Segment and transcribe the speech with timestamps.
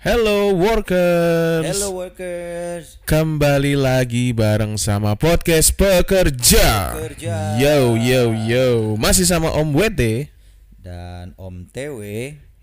[0.00, 1.76] Hello workers.
[1.76, 2.96] Hello workers.
[3.04, 6.96] Kembali lagi bareng sama podcast pekerja.
[6.96, 7.60] Pekerja.
[7.60, 8.96] Yo yo yo.
[8.96, 10.32] Masih sama Om WT
[10.80, 12.00] Dan Om TW.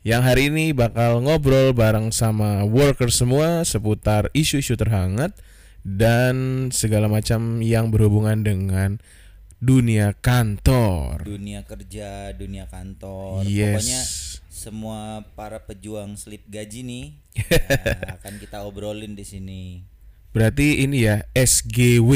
[0.02, 5.38] yang hari ini bakal ngobrol bareng sama workers semua seputar isu-isu terhangat
[5.86, 8.98] dan segala macam yang berhubungan dengan
[9.58, 11.26] dunia kantor.
[11.26, 13.46] Dunia kerja, dunia kantor.
[13.46, 13.74] Yes.
[13.74, 14.02] Pokoknya
[14.50, 15.02] semua
[15.38, 17.06] para pejuang slip gaji nih
[17.38, 17.62] ya,
[18.22, 19.64] akan kita obrolin di sini.
[20.34, 22.12] Berarti ini ya SGW.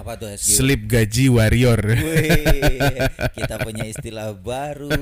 [0.00, 0.64] Apa tuh SG?
[0.64, 1.80] Slip Gaji Warrior.
[2.00, 3.04] Wih,
[3.36, 4.96] kita punya istilah baru.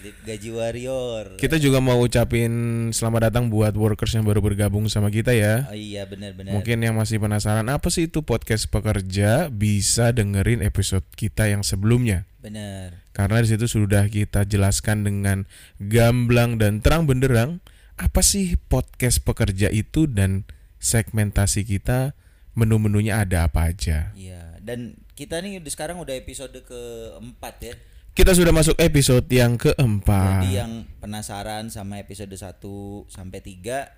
[0.00, 1.36] Gaji warrior.
[1.36, 2.50] Kita juga mau ucapin
[2.90, 5.68] selamat datang buat workers yang baru bergabung sama kita ya.
[5.68, 6.56] Oh iya benar-benar.
[6.56, 12.24] Mungkin yang masih penasaran apa sih itu podcast pekerja bisa dengerin episode kita yang sebelumnya.
[12.40, 13.04] Benar.
[13.12, 15.44] Karena di situ sudah kita jelaskan dengan
[15.76, 17.60] gamblang dan terang benderang
[18.00, 20.48] apa sih podcast pekerja itu dan
[20.80, 22.16] segmentasi kita
[22.56, 24.12] menu-menunya ada apa aja.
[24.16, 27.74] Iya, dan kita nih sekarang udah episode keempat ya.
[28.12, 30.44] Kita sudah masuk episode yang keempat.
[30.44, 32.60] Jadi yang penasaran sama episode 1
[33.08, 33.88] sampai 3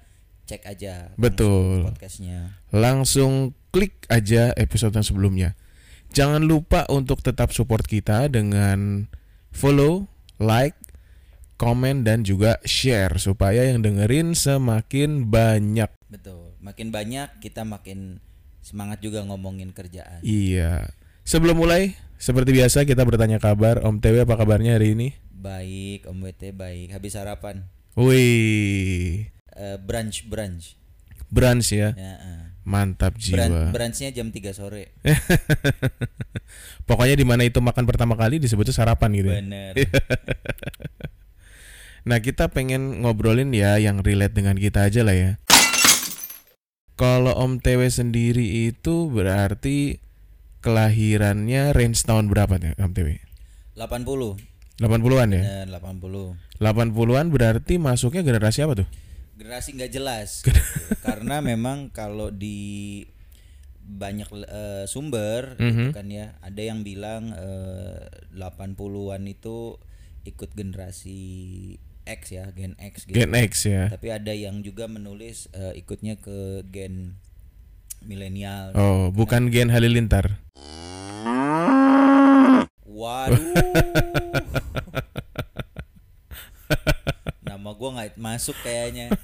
[0.46, 1.88] cek aja Betul.
[1.88, 2.62] podcastnya.
[2.70, 5.50] langsung klik aja episode yang sebelumnya.
[6.14, 9.10] Jangan lupa untuk tetap support kita dengan
[9.50, 10.06] follow,
[10.38, 10.78] like,
[11.58, 15.90] komen dan juga share supaya yang dengerin semakin banyak.
[16.06, 16.54] Betul.
[16.62, 18.22] Makin banyak kita makin
[18.62, 20.22] semangat juga ngomongin kerjaan.
[20.22, 20.86] Iya.
[21.24, 25.16] Sebelum mulai, seperti biasa kita bertanya kabar Om TW apa kabarnya hari ini?
[25.30, 26.88] Baik, Om WT baik.
[26.90, 27.68] Habis sarapan.
[27.94, 30.74] Wih, Eh, brunch brunch.
[31.30, 31.94] brunch ya.
[31.94, 32.42] Ya, eh.
[32.64, 33.70] Mantap Brun- jiwa.
[33.70, 34.96] brunchnya jam 3 sore.
[36.88, 39.30] Pokoknya di mana itu makan pertama kali disebutnya sarapan gitu.
[39.30, 39.40] ya.
[39.40, 39.72] Bener.
[42.04, 45.30] Nah kita pengen ngobrolin ya yang relate dengan kita aja lah ya.
[46.94, 50.03] Kalau Om TW sendiri itu berarti
[50.64, 53.08] kelahirannya range tahun berapa nih Om TW?
[53.76, 54.80] 80.
[54.80, 55.42] 80-an ya?
[55.62, 56.58] Bener, 80.
[56.58, 58.88] 80-an berarti masuknya generasi apa tuh?
[59.34, 60.54] generasi nggak jelas gitu.
[61.02, 63.02] karena memang kalau di
[63.76, 65.90] banyak eh, sumber gitu Mhm.
[65.90, 67.98] kan ya ada yang bilang eh,
[68.32, 69.74] 80-an itu
[70.22, 71.18] ikut generasi
[72.04, 73.90] X ya gen X gitu Gen X ya.
[73.90, 77.18] tapi ada yang juga menulis eh, ikutnya ke gen
[78.04, 80.40] milenial Oh, bukan Gen Halilintar.
[82.84, 83.34] waduh
[87.48, 89.12] nama gua nggak masuk kayaknya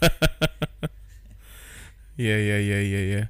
[2.21, 3.23] Iya iya iya iya iya.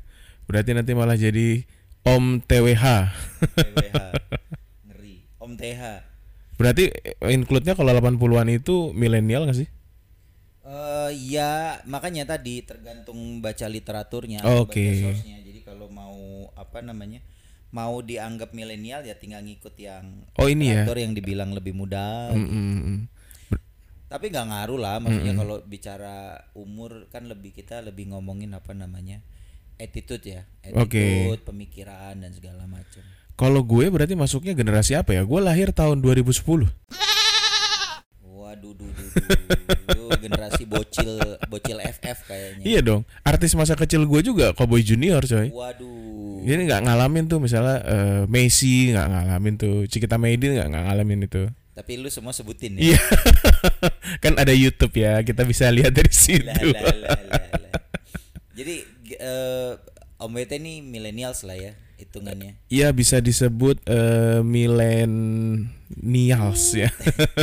[0.51, 1.63] Berarti nanti malah jadi
[2.03, 2.85] Om TWH.
[3.39, 3.97] TWH
[4.91, 5.83] ngeri Om TH
[6.59, 6.91] Berarti
[7.25, 9.71] include-nya kalau 80-an itu milenial gak sih?
[10.61, 14.77] Eh ya makanya tadi tergantung baca literaturnya, Oke.
[14.77, 15.09] baca source-nya.
[15.15, 15.40] Jadi kalau
[15.91, 17.21] mau apa namanya
[17.71, 20.87] mau dianggap milenial ya tinggal ngikut yang Oh, ini ya.
[20.91, 22.35] yang dibilang lebih muda.
[22.35, 23.01] Mm, mm, mm.
[24.11, 29.23] Tapi nggak ngaruh lah, maksudnya kalau bicara umur kan lebih kita lebih ngomongin apa namanya
[29.79, 33.07] attitude ya, attitude, pemikiran dan segala macam.
[33.39, 35.23] Kalau gue berarti masuknya generasi apa ya?
[35.23, 36.43] Gue lahir tahun 2010.
[38.21, 39.11] Waduh, duh, duh,
[39.95, 40.60] duh, generasi
[41.51, 42.65] bocil, FF kayaknya.
[42.65, 43.03] Iya dong.
[43.27, 45.51] Artis masa kecil gue juga Cowboy Junior coy.
[45.51, 46.47] Waduh.
[46.47, 51.51] Ini nggak ngalamin tuh misalnya eh, Messi nggak ngalamin tuh, Cikita Maidin nggak ngalamin itu.
[51.75, 52.95] Tapi lu semua sebutin ya.
[52.95, 53.01] Iya.
[54.25, 56.47] kan ada YouTube ya, kita bisa lihat dari situ.
[56.47, 57.83] Lah, lah, lah, lah, lah.
[58.55, 58.75] Jadi
[59.19, 59.73] eh,
[60.21, 62.57] Om WT ini millennials lah ya hitungannya.
[62.73, 65.65] Iya bisa disebut eh, millennials
[66.73, 66.89] ya.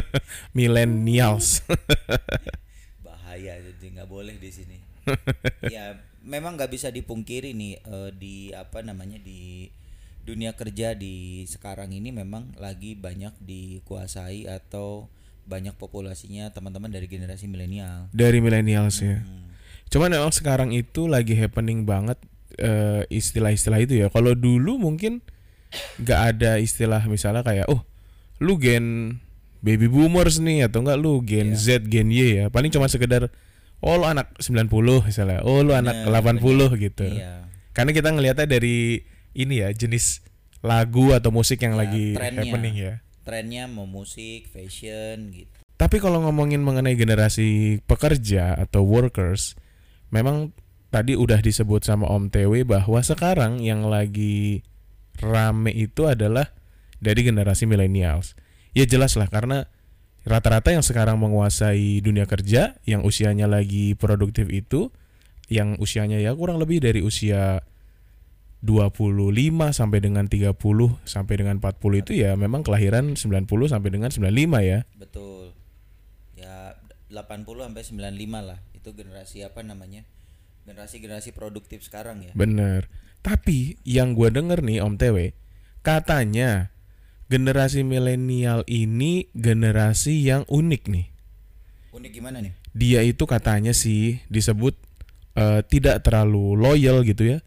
[0.58, 1.62] millennials.
[4.18, 4.78] Boleh di sini.
[5.76, 5.94] ya
[6.26, 9.70] memang nggak bisa dipungkiri nih eh, di apa namanya di
[10.26, 15.08] dunia kerja di sekarang ini memang lagi banyak dikuasai atau
[15.48, 18.12] banyak populasinya teman-teman dari generasi milenial.
[18.12, 19.24] dari millennials ya.
[19.24, 19.48] Hmm.
[19.88, 22.20] Cuman memang sekarang itu lagi happening banget
[22.60, 24.12] eh, istilah-istilah itu ya.
[24.12, 25.24] Kalau dulu mungkin
[26.02, 27.86] nggak ada istilah misalnya kayak oh
[28.44, 29.20] lu gen
[29.64, 31.80] baby boomers nih atau enggak lu gen Iya.
[31.80, 32.46] Z gen Y ya.
[32.52, 33.32] Paling cuma sekedar
[33.82, 34.70] oh lu anak 90
[35.06, 35.40] misalnya.
[35.46, 37.06] Oh lu anak Bener, 80 gitu.
[37.08, 37.46] Iya.
[37.74, 39.02] Karena kita ngelihatnya dari
[39.38, 40.26] ini ya jenis
[40.66, 42.42] lagu atau musik yang Ya, lagi trennya.
[42.42, 42.94] happening ya.
[43.22, 45.52] Trennya mau musik, fashion gitu.
[45.78, 49.54] Tapi kalau ngomongin mengenai generasi pekerja atau workers,
[50.10, 50.58] memang
[50.90, 54.66] tadi udah disebut sama Om TW bahwa sekarang yang lagi
[55.22, 56.50] rame itu adalah
[56.98, 58.34] dari generasi millennials.
[58.74, 59.70] Ya jelas lah karena
[60.28, 64.92] rata-rata yang sekarang menguasai dunia kerja yang usianya lagi produktif itu
[65.48, 67.64] yang usianya ya kurang lebih dari usia
[68.60, 69.32] 25
[69.72, 70.52] sampai dengan 30
[71.08, 74.28] sampai dengan 40 itu ya memang kelahiran 90 sampai dengan 95
[74.68, 74.80] ya.
[75.00, 75.56] Betul.
[76.36, 76.76] Ya
[77.08, 78.60] 80 sampai 95 lah.
[78.76, 80.04] Itu generasi apa namanya?
[80.68, 82.36] Generasi-generasi produktif sekarang ya.
[82.36, 82.92] Bener.
[83.24, 85.32] Tapi yang gue denger nih Om TW,
[85.80, 86.76] katanya
[87.28, 91.06] generasi milenial ini generasi yang unik nih.
[91.92, 92.54] Unik gimana nih?
[92.72, 94.76] Dia itu katanya sih disebut
[95.36, 97.40] eh, tidak terlalu loyal gitu ya.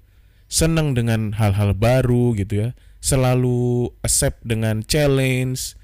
[0.51, 2.69] Senang dengan hal-hal baru gitu ya.
[3.01, 5.79] Selalu accept dengan challenge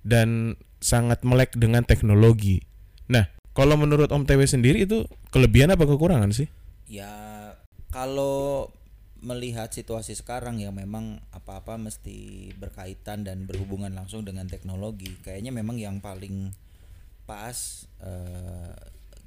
[0.00, 2.64] dan sangat melek dengan teknologi.
[3.12, 6.48] Nah, kalau menurut Om TW sendiri itu kelebihan apa kekurangan sih?
[6.88, 7.12] Ya
[7.92, 8.72] kalau
[9.22, 15.14] melihat situasi sekarang ya memang apa-apa mesti berkaitan dan berhubungan langsung dengan teknologi.
[15.22, 16.50] Kayaknya memang yang paling
[17.22, 18.74] pas eh,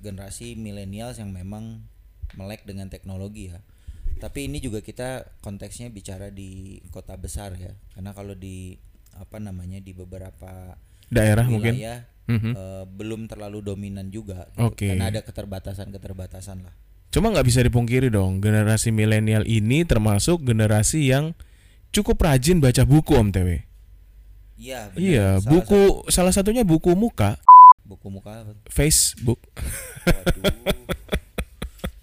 [0.04, 1.88] generasi milenials yang memang
[2.36, 3.64] melek dengan teknologi ya.
[4.20, 7.72] Tapi ini juga kita konteksnya bicara di kota besar ya.
[7.96, 8.76] Karena kalau di
[9.16, 10.76] apa namanya di beberapa
[11.08, 11.72] Daerah mungkin.
[11.72, 12.52] wilayah Mhm.
[12.58, 14.50] eh, belum terlalu dominan juga.
[14.52, 14.92] gitu.
[14.92, 16.76] Karena ada keterbatasan-keterbatasan lah.
[17.16, 21.32] Cuma nggak bisa dipungkiri dong, generasi milenial ini termasuk generasi yang
[21.96, 23.64] cukup rajin baca buku Om TW.
[24.60, 25.00] Iya, benar.
[25.00, 25.82] Iya, Salah buku
[26.12, 28.52] salah satunya buku muka, satu- buku muka apa?
[28.68, 29.40] Facebook.
[30.04, 30.76] Waduh.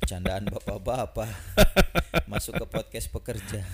[0.09, 1.29] Candaan bapak-bapak.
[2.25, 3.61] Masuk ke podcast pekerja.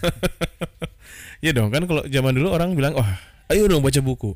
[1.38, 3.14] Ya dong, kan kalau zaman dulu orang bilang, "Wah,
[3.48, 4.34] ayo dong baca buku."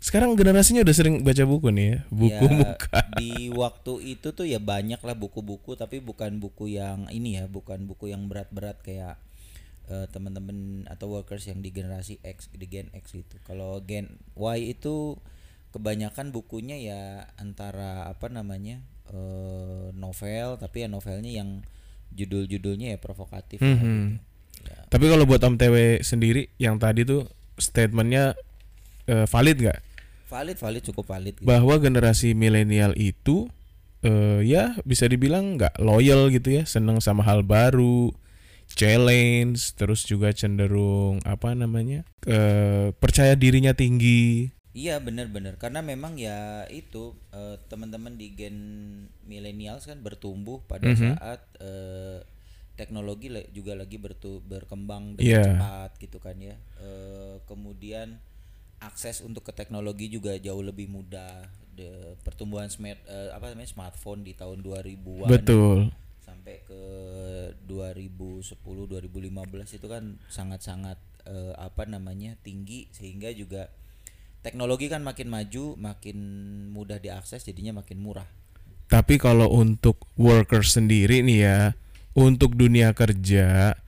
[0.00, 2.98] Sekarang generasinya udah sering baca buku nih ya, buku Ya, muka.
[3.20, 7.84] Di waktu itu tuh ya banyak lah buku-buku tapi bukan buku yang ini ya, bukan
[7.84, 9.20] buku yang berat-berat kayak
[9.86, 13.36] eh, teman-teman atau workers yang di generasi X, di Gen X gitu.
[13.44, 15.20] Kalau Gen Y itu
[15.70, 17.00] kebanyakan bukunya ya
[17.36, 18.80] antara apa namanya?
[19.10, 21.66] eh, novel tapi ya novelnya yang
[22.14, 23.82] judul-judulnya ya provokatif lah Mhm.
[23.82, 24.70] gitu.
[24.70, 27.26] Ya, Tapi kalau buat Om TW sendiri yang tadi tuh
[27.58, 28.38] statementnya
[29.04, 29.89] eh, valid nggak?
[30.30, 31.44] Valid valid cukup valid gitu.
[31.44, 33.50] Bahwa generasi milenial itu
[34.00, 38.14] eh, ya bisa dibilang nggak loyal gitu ya, seneng sama hal baru,
[38.70, 44.54] challenge, terus juga cenderung apa namanya eh, percaya dirinya tinggi.
[44.70, 48.56] Iya benar-benar karena memang ya itu eh, teman-teman di gen
[49.26, 51.18] millennials kan bertumbuh pada Mhm.
[51.18, 52.22] saat eh,
[52.78, 55.42] teknologi le- juga lagi bertu berkembang dengan Iya.
[55.44, 56.56] cepat gitu kan ya.
[56.80, 58.22] Eh, kemudian
[58.80, 61.46] akses untuk ke teknologi juga jauh lebih mudah.
[61.70, 65.94] De, pertumbuhan smart eh, apa namanya smartphone di tahun 2000-an Betul.
[66.18, 66.82] sampai ke
[67.64, 73.70] 2010 2015 itu kan sangat-sangat eh, apa namanya tinggi sehingga juga
[74.44, 76.18] teknologi kan makin maju makin
[76.74, 78.28] mudah diakses jadinya makin murah
[78.90, 81.58] Tapi kalau untuk workers sendiri nih ya,
[82.12, 83.78] untuk dunia kerja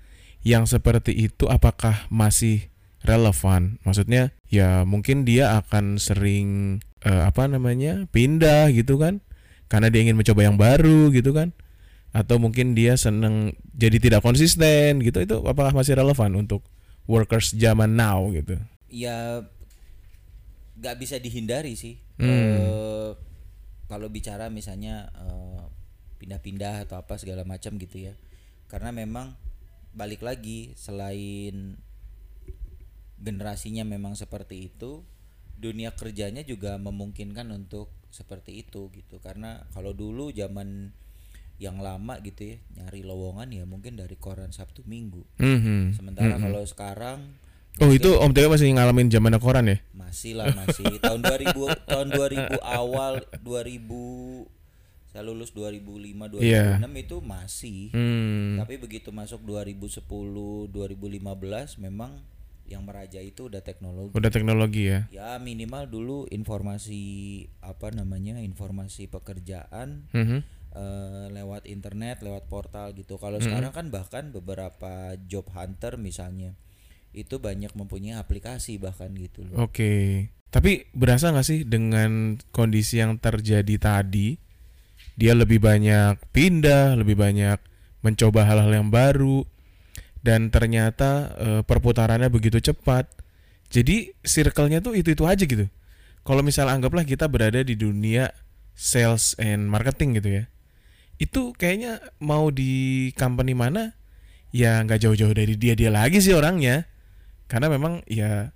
[0.47, 2.72] yang seperti itu apakah masih
[3.03, 3.79] relevan?
[3.87, 8.07] Maksudnya ya mungkin dia akan sering eh, apa namanya?
[8.11, 9.21] pindah gitu kan.
[9.71, 11.55] Karena dia ingin mencoba yang baru gitu kan.
[12.13, 15.23] Atau mungkin dia seneng jadi tidak konsisten gitu.
[15.25, 16.63] Itu apakah masih relevan untuk
[17.09, 18.61] workers zaman now gitu?
[18.93, 19.41] ya
[20.77, 22.29] nggak bisa dihindari sih Hmm.
[22.29, 23.11] Eh,
[23.89, 25.65] kalau bicara misalnya eh,
[26.23, 28.15] pindah-pindah atau apa segala macam gitu ya
[28.71, 29.35] karena memang
[29.91, 31.81] balik lagi selain
[33.23, 35.07] generasinya memang seperti itu
[35.55, 40.91] dunia kerjanya juga memungkinkan untuk seperti itu gitu karena kalau dulu zaman
[41.57, 45.95] yang lama gitu ya nyari lowongan ya mungkin dari koran Sabtu Minggu Mhm.
[45.95, 46.43] sementara Mhm.
[46.43, 47.21] kalau sekarang
[47.81, 49.79] Oh itu Om Teo masih ngalamin zaman koran ya?
[49.97, 54.45] masih lah masih tahun 2000 tahun 2000 awal 2000
[55.09, 57.01] saya lulus 2005 2006 Iya.
[57.01, 58.61] itu masih Hmm.
[58.61, 62.21] tapi begitu masuk 2010 2015 memang
[62.73, 65.01] yang meraja itu udah teknologi Udah teknologi ya.
[65.13, 67.03] ya minimal dulu informasi
[67.61, 70.41] apa namanya informasi pekerjaan Mhm.
[70.73, 76.57] eh, lewat internet lewat portal gitu kalau sekarang kan bahkan beberapa job hunter misalnya
[77.13, 80.33] itu banyak mempunyai aplikasi bahkan gitu loh Oke.
[80.49, 84.37] Tapi berasa nggak sih dengan kondisi yang terjadi tadi,
[85.17, 87.57] dia lebih banyak pindah, lebih banyak
[88.01, 89.45] mencoba hal-hal yang baru,
[90.23, 93.11] dan ternyata eh, perputarannya begitu cepat.
[93.73, 95.67] Jadi circle-nya tuh itu-itu aja gitu.
[96.23, 98.31] Kalau misal anggaplah kita berada di dunia
[98.79, 100.45] sales and marketing gitu ya,
[101.19, 103.99] itu kayaknya mau di company mana,
[104.55, 106.87] ya nggak jauh-jauh dari dia dia lagi sih orangnya,
[107.51, 108.55] karena memang ya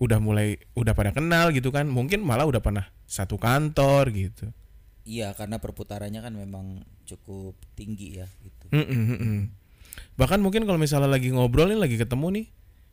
[0.00, 4.50] udah mulai udah pada kenal gitu kan mungkin malah udah pernah satu kantor gitu
[5.02, 8.70] Iya, karena perputarannya kan memang cukup tinggi ya gitu.
[8.70, 9.38] Mm-mm, mm-mm.
[10.16, 12.46] Bahkan mungkin kalau misalnya lagi ngobrol nih lagi ketemu nih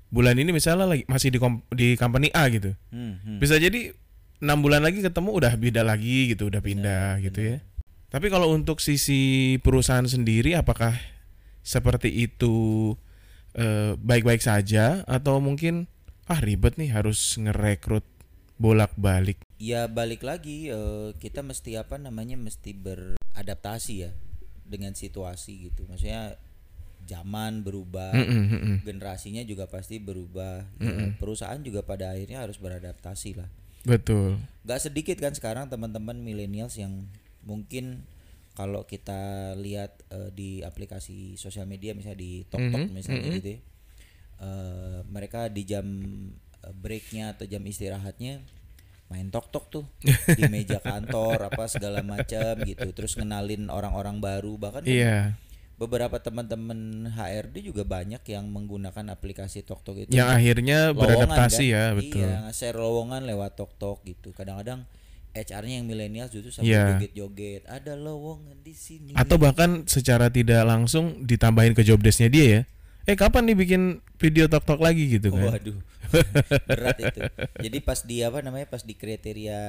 [0.10, 2.74] bulan ini misalnya lagi masih di kom- di company A gitu.
[2.89, 3.38] Hmm, hmm.
[3.38, 3.94] bisa jadi
[4.39, 7.58] enam bulan lagi ketemu udah beda lagi gitu udah pindah gitu ya.
[8.10, 10.98] tapi kalau untuk sisi perusahaan sendiri apakah
[11.62, 12.96] seperti itu
[13.53, 15.06] eh, baik-baik saja?
[15.06, 15.86] Atau mungkin
[16.29, 18.06] ah ribet nih harus ngerekrut
[18.58, 19.41] bolak-balik?
[19.62, 24.12] Ya balik lagi eh, kita mesti apa namanya mesti beradaptasi ya
[24.65, 25.86] dengan situasi gitu.
[25.86, 26.38] Maksudnya
[27.11, 28.77] zaman berubah, Mm-mm, mm-mm.
[28.87, 30.55] generasinya juga pasti berubah.
[30.89, 33.49] Ya, perusahaan juga pada akhirnya harus beradaptasi lah.
[33.85, 37.07] betul Gak sedikit kan sekarang teman-teman millennials yang
[37.47, 37.85] mungkin
[38.59, 43.35] kalau kita lihat eh, di aplikasi sosial media misalnya di TokTok Mhm, misalnya mhm.
[43.39, 43.59] gitu ya.
[44.47, 45.85] eh, mereka di jam
[46.65, 48.33] eh, breaknya atau jam istirahatnya
[49.11, 49.85] main TokTok tuh
[50.37, 55.37] di meja kantor apa segala macam gitu terus ngenalin orang-orang baru bahkan kan iya
[55.79, 61.74] beberapa teman-teman HRD juga banyak yang menggunakan aplikasi TokTok itu yang akhirnya lowongan, beradaptasi kan?
[61.74, 64.36] ya betul Iya, nge-share lowongan lewat TokTok gitu.
[64.36, 64.83] Kadang-kadang
[65.31, 66.83] HR-nya yang milenial justru sampai Iya.
[67.00, 67.63] joget-joget.
[67.65, 69.15] Ada lowongan di sini.
[69.15, 72.62] atau bahkan secara tidak langsung ditambahin ke job desk-nya dia ya
[73.07, 73.81] eh kapan nih bikin
[74.21, 75.79] video tok tok lagi gitu kan Waduh.
[76.69, 77.19] Berat itu.
[77.63, 78.67] Jadi pas di apa namanya?
[78.67, 79.62] Pas di kriteria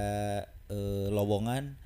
[0.67, 1.77] eh, lowongan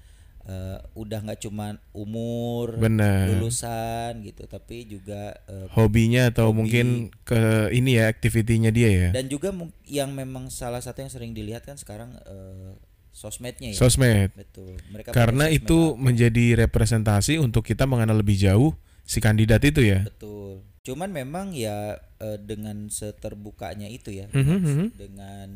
[0.45, 3.33] eh, udah nggak cuma umur, Benar.
[3.33, 6.57] lulusan gitu, tapi juga eh, hobinya atau Hobi.
[6.61, 6.87] mungkin
[7.23, 9.51] ke ini ya aktivitinya dia ya dan juga
[9.85, 12.77] yang memang salah satu yang sering dilihat kan sekarang eh,
[13.11, 13.79] sosmednya ya.
[13.79, 14.75] sosmed Betul.
[14.91, 16.01] Mereka karena sosmed itu apa.
[16.03, 20.67] menjadi representasi untuk kita mengenal lebih jauh si kandidat itu ya Betul.
[20.83, 24.87] Cuman memang ya eh, dengan seterbukanya itu ya Mhm, mhm.
[24.93, 25.49] dengan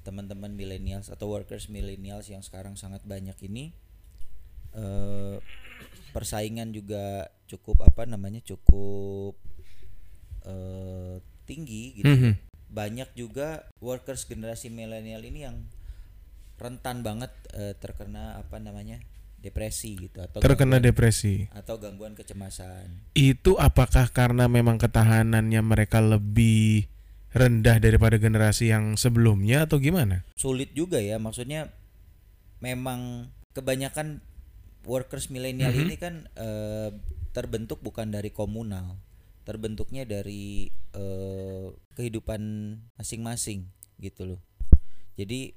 [0.00, 3.70] teman-teman millennials atau workers millennials yang sekarang sangat banyak ini
[4.72, 5.36] eh
[6.12, 9.36] persaingan juga cukup apa namanya cukup
[10.46, 12.08] eh tinggi gitu.
[12.08, 12.32] Mhm.
[12.72, 15.56] Banyak juga workers generasi milenial ini yang
[16.56, 19.02] rentan banget eh, terkena apa namanya
[19.42, 23.10] depresi gitu atau terkena gangguan- depresi atau gangguan kecemasan.
[23.18, 26.86] itu apakah karena memang ketahanannya mereka lebih
[27.34, 31.74] rendah daripada generasi yang sebelumnya atau gimana sulit juga ya maksudnya
[32.62, 34.22] memang kebanyakan
[34.86, 35.82] workers milenial Mhm.
[35.86, 36.90] ini kan eh,
[37.32, 38.98] terbentuk bukan dari komunal
[39.42, 42.40] terbentuknya dari eh, kehidupan
[42.98, 43.66] masing-masing
[43.98, 44.40] gitu loh
[45.16, 45.54] jadi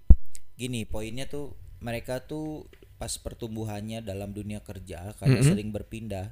[0.55, 1.53] gini poinnya tuh
[1.83, 2.65] mereka tuh
[2.95, 5.47] pas pertumbuhannya dalam dunia kerja karena Mhm.
[5.51, 6.31] sering berpindah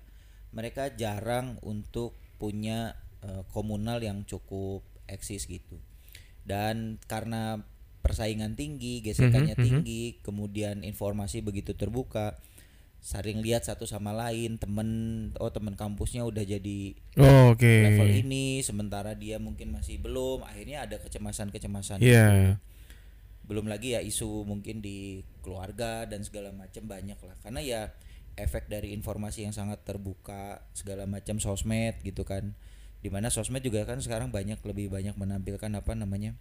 [0.55, 5.79] mereka jarang untuk punya eh, komunal yang cukup eksis gitu
[6.43, 7.63] dan karena
[8.03, 9.67] persaingan tinggi gesekannya Mhm, mhm.
[9.67, 12.35] tinggi kemudian informasi begitu terbuka
[13.03, 14.87] saling lihat satu sama lain temen
[15.35, 17.67] oh temen kampusnya udah jadi oh, oke.
[17.67, 22.63] level ini sementara dia mungkin masih belum akhirnya ada kecemasan-kecemasan Iya.
[23.43, 27.35] belum lagi ya isu mungkin di keluarga dan segala macam banyak lah.
[27.43, 27.81] Karena ya
[28.39, 32.55] efek dari informasi yang sangat terbuka segala macam sosmed gitu kan.
[33.03, 36.39] Di mana sosmed juga kan sekarang banyak lebih banyak menampilkan apa namanya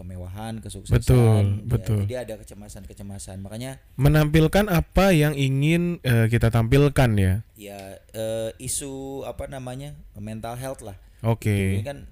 [0.00, 0.96] kemewahan kesuksesan.
[0.96, 2.00] Betul, Ya, betul.
[2.08, 3.44] jadi ada kecemasan-kecemasan.
[3.44, 7.44] Makanya menampilkan apa yang ingin eh, kita tampilkan ya?
[7.60, 9.92] Ya eh, isu apa namanya?
[10.16, 10.96] Mental health lah.
[11.20, 11.76] Oke.
[11.76, 12.08] Ini kan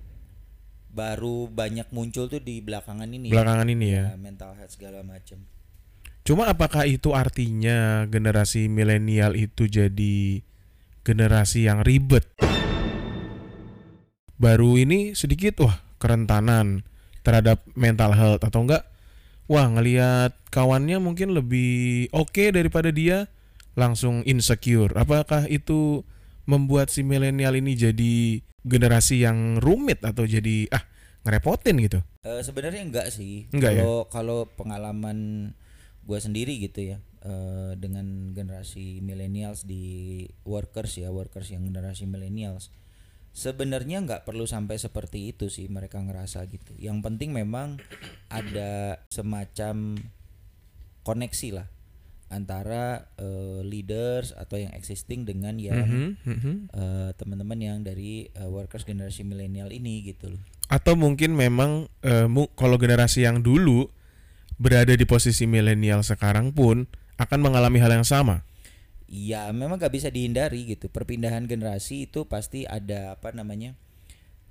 [0.92, 3.32] baru banyak muncul tuh di belakangan ini.
[3.32, 3.40] Ya.
[3.40, 4.04] belakangan ini ya?
[4.12, 5.40] Ya, mental health segala macam
[6.28, 10.44] Cuma apakah itu artinya generasi milenial itu jadi
[11.00, 12.28] generasi yang ribet?
[14.36, 16.84] Baru ini sedikit wah kerentanan
[17.22, 18.84] terhadap mental health atau enggak?
[19.48, 23.32] Wah ngelihat kawannya mungkin lebih oke daripada dia
[23.78, 24.92] langsung insecure.
[24.92, 26.04] Apakah itu
[26.44, 30.84] membuat si milenial ini jadi generasi yang rumit atau jadi ah
[31.24, 32.00] ngerepotin gitu?
[32.26, 33.48] Eh, sebenarnya enggak sih.
[33.54, 33.82] Enggak ya?
[33.84, 35.52] kalau kalau pengalaman
[36.04, 42.72] gua sendiri gitu ya eh, dengan generasi millennials di workers ya workers yang generasi millennials
[43.38, 46.74] sebenarnya nggak perlu sampai seperti itu sih mereka ngerasa gitu.
[46.74, 47.78] Yang penting memang
[48.26, 49.94] ada semacam
[51.02, 51.68] koneksi lah
[52.28, 56.54] antara eh, leaders atau yang existing dengan yang Mhm, mhm.
[56.68, 60.42] eh, teman-teman yang dari eh, workers generasi milenial ini gitu loh.
[60.68, 61.88] atau mungkin memang
[62.28, 63.88] mu- kalau generasi yang dulu
[64.60, 66.84] berada di posisi milenial sekarang pun
[67.16, 68.44] akan mengalami hal yang sama.
[69.08, 70.92] Iya, memang gak bisa dihindari gitu.
[70.92, 73.74] Perpindahan generasi itu pasti ada apa namanya?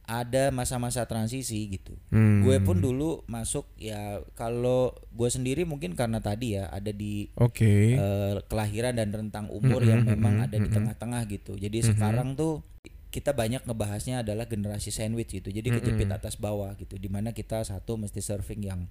[0.08, 1.92] ada masa-masa transisi gitu.
[2.16, 2.40] Hmm.
[2.40, 8.00] Gue pun dulu masuk ya kalau gue sendiri mungkin karena tadi ya ada di Oke.
[8.00, 11.60] eh, kelahiran dan rentang umur yang memang ada di tengah-tengah gitu.
[11.60, 12.64] Jadi sekarang tuh
[13.12, 15.52] kita banyak ngebahasnya adalah generasi sandwich gitu.
[15.52, 16.96] Jadi kejepit atas bawah gitu.
[16.96, 18.88] Di mana kita satu mesti surfing yang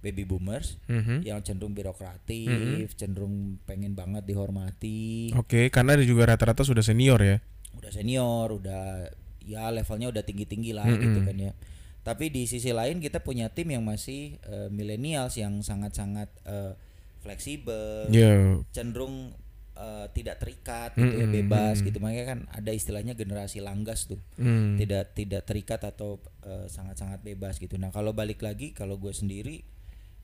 [0.00, 1.22] baby boomers Mhm.
[1.22, 7.36] yang cenderung birokratif, cenderung pengen banget dihormati, Oke, karena dia juga rata-rata sudah senior ya.
[7.72, 9.08] udah senior, udah
[9.40, 11.52] ya levelnya udah tinggi-tinggi lah gitu kan ya.
[12.00, 16.72] Tapi di sisi lain kita punya tim yang masih eh, millennials yang sangat-sangat eh,
[17.20, 18.58] fleksibel, Ya.
[18.70, 19.32] cenderung
[19.72, 24.76] eh, tidak terikat gitu ya bebas gitu makanya kan ada istilahnya generasi langgas tuh Hmm.
[24.76, 29.64] tidak tidak terikat atau eh, sangat-sangat bebas gitu nah kalau balik lagi kalau gue sendiri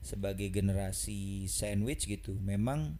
[0.07, 2.95] sebagai generasi sandwich gitu memang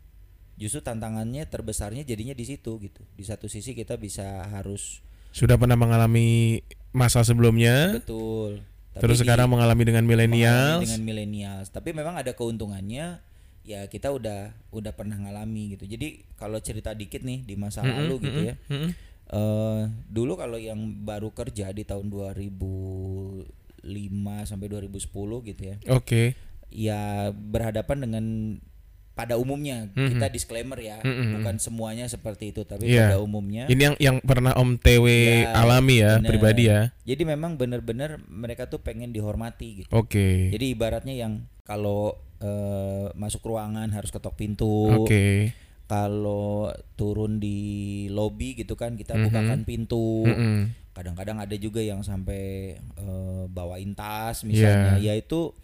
[0.54, 5.00] justru tantangannya terbesarnya jadinya di situ gitu di satu sisi kita bisa harus
[5.32, 6.60] Sudah pernah mengalami
[6.92, 8.60] masa sebelumnya, betul
[8.92, 10.82] tapi terus di- sekarang mengalami dengan millennials.
[10.82, 13.22] dengan millennials tapi memang ada keuntungannya
[13.62, 18.16] ya kita udah udah pernah ngalami gitu jadi kalau cerita dikit nih di masa lalu
[18.24, 18.90] gitu ya Mm-mm.
[19.28, 23.44] eh dulu kalau yang baru kerja di tahun 2005
[24.44, 25.04] sampai 2010
[25.46, 26.34] gitu ya Oke.
[26.70, 28.26] Ya berhadapan dengan
[29.12, 33.10] pada umumnya kita disclaimer ya bukan semuanya seperti itu tapi Iya.
[33.10, 35.06] pada umumnya Ini yang yang pernah Om TW
[35.42, 36.30] Ya, alami ya, bener.
[36.30, 36.94] pribadi ya.
[37.02, 40.54] jadi memang benar-benar mereka tuh pengen dihormati gitu Oke.
[40.54, 44.86] Jadi ibaratnya yang kalau eh, masuk ruangan harus ketok pintu.
[44.94, 45.50] Oke.
[45.90, 47.58] Kalau turun di
[48.08, 50.30] lobi gitu kan kita bukakan pintu.
[50.30, 50.70] Mm-mm.
[50.94, 55.02] Kadang-kadang ada juga yang sampai eh, bawain tas misalnya.
[55.02, 55.58] Yaitu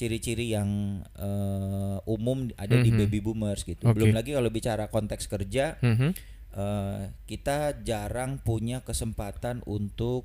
[0.00, 3.84] ciri-ciri yang eh, umum ada di baby boomers gitu.
[3.84, 4.00] Oke.
[4.00, 6.08] Belum lagi kalau bicara konteks kerja Mhm.
[6.56, 10.24] eh, kita jarang punya kesempatan untuk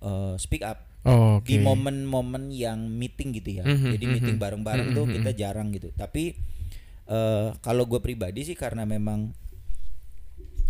[0.00, 1.54] eh, speak up Oh, Oke.
[1.54, 3.64] di momen-momen yang meeting gitu ya.
[3.64, 4.12] Mhm, Jadi mhm.
[4.18, 5.94] meeting bareng-bareng tuh kita jarang gitu.
[5.94, 6.34] Tapi
[7.06, 9.30] eh kalau gue pribadi sih karena memang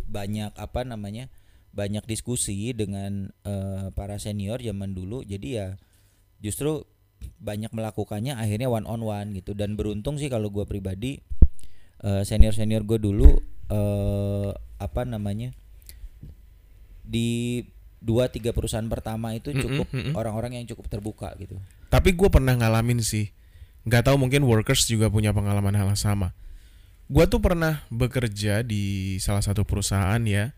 [0.07, 1.33] banyak apa namanya
[1.73, 5.25] banyak diskusi dengan eh, para senior zaman dulu.
[5.25, 5.81] Jadi ya
[6.45, 6.85] justru
[7.37, 9.53] banyak melakukannya akhirnya one on one gitu.
[9.53, 11.21] Dan beruntung sih kalau gue pribadi
[12.25, 13.29] senior senior gue dulu
[13.67, 15.51] eh apa namanya
[17.03, 17.65] di
[17.99, 21.57] dua tiga perusahaan pertama itu cukup orang-orang yang cukup terbuka gitu.
[21.91, 23.33] Tapi gue pernah ngalamin sih.
[23.87, 26.35] Nggak tahu mungkin workers juga punya pengalaman hal yang sama.
[27.07, 30.51] Gue tuh pernah bekerja di salah satu perusahaan ya.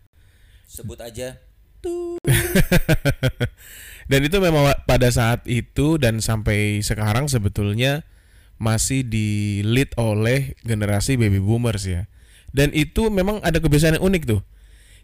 [0.64, 1.36] Sebut aja
[4.08, 8.08] Dan itu memang pada saat itu dan sampai sekarang sebetulnya
[8.56, 12.08] masih di lead oleh generasi baby boomers ya.
[12.48, 14.40] Dan itu memang ada kebiasaan yang unik tuh.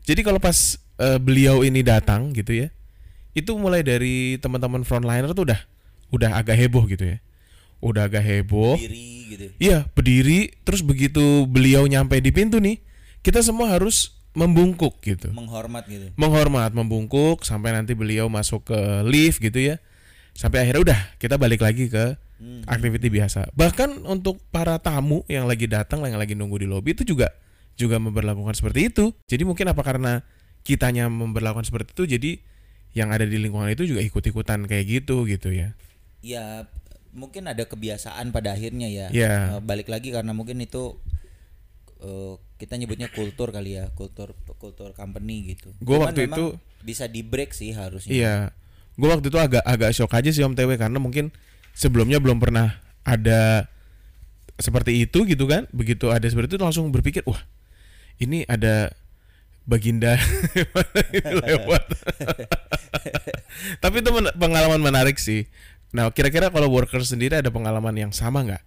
[0.08, 2.72] Jadi kalau pas eh, beliau ini datang gitu ya,
[3.36, 5.60] itu mulai dari teman-teman frontliner tuh udah
[6.08, 7.20] udah agak heboh gitu ya.
[7.84, 8.80] Udah agak heboh.
[8.80, 9.46] diri gitu.
[9.60, 12.80] Iya, berdiri terus begitu beliau nyampe di pintu nih,
[13.20, 15.30] kita semua harus membungkuk gitu.
[15.30, 16.10] Menghormat gitu.
[16.18, 19.78] Menghormat, membungkuk sampai nanti beliau masuk ke lift gitu ya.
[20.34, 22.66] Sampai akhirnya udah kita balik lagi ke Hmm.
[22.66, 23.54] aktiviti biasa.
[23.54, 27.30] Bahkan untuk para tamu yang lagi datang, yang lagi nunggu di lobi itu juga
[27.78, 29.14] juga memperlakukan seperti itu.
[29.30, 30.20] Jadi mungkin apa karena
[30.66, 32.30] kitanya memperlakukan seperti itu jadi
[32.94, 35.78] yang ada di lingkungan itu juga ikut-ikutan kayak gitu gitu ya.
[36.26, 36.66] Ya
[37.14, 39.06] mungkin ada kebiasaan pada akhirnya ya.
[39.14, 39.58] Iya.
[39.58, 40.98] Eh, balik lagi karena mungkin itu
[42.04, 45.72] eh, kita nyebutnya kultur kali ya, kultur kultur company gitu.
[45.80, 48.12] Cuman waktu itu- bisa di break sih harusnya.
[48.12, 48.36] Iya.
[48.94, 51.32] Gue waktu itu agak agak shock aja sih Om TW karena mungkin
[51.72, 53.66] sebelumnya belum pernah ada
[54.60, 55.64] seperti itu gitu kan.
[55.72, 57.40] Begitu ada seperti itu langsung berpikir, wah
[58.20, 58.92] ini ada
[59.64, 60.14] baginda
[61.42, 61.84] lewat.
[63.82, 65.48] Tapi itu men- pengalaman menarik sih.
[65.94, 68.62] Nah kira-kira kalau worker sendiri ada pengalaman yang sama nggak?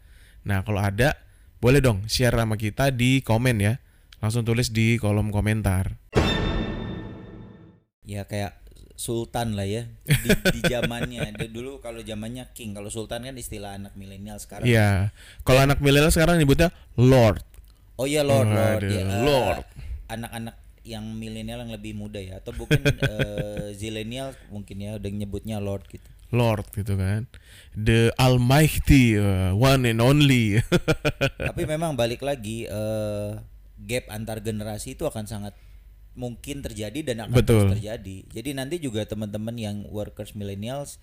[0.48, 1.16] Nah kalau ada
[1.58, 3.74] boleh dong share sama kita di komen ya.
[4.18, 5.98] Langsung tulis di kolom komentar.
[8.08, 8.58] Ya kayak
[8.98, 11.38] sultan lah ya di, di zamannya.
[11.54, 14.66] Dulu kalau zamannya king, kalau sultan kan istilah anak milenial sekarang.
[14.66, 15.14] Iya.
[15.46, 17.46] Kalau anak milenial sekarang nyebutnya lord.
[17.98, 19.66] Oh iya Lord, Lord, ya, eh, Lord.
[20.06, 25.58] Anak-anak yang milenial yang lebih muda ya, atau mungkin eh, zilenial mungkin ya udah nyebutnya
[25.58, 26.06] Lord gitu.
[26.32, 27.30] Lord gitu kan.
[27.78, 30.60] The Almighty uh, one and only.
[31.50, 33.32] Tapi memang balik lagi eh,
[33.80, 35.54] gap antar generasi itu akan sangat
[36.18, 37.70] mungkin terjadi dan akan Betul.
[37.70, 38.18] terus terjadi.
[38.34, 40.98] Jadi nanti juga teman-teman yang workers millennials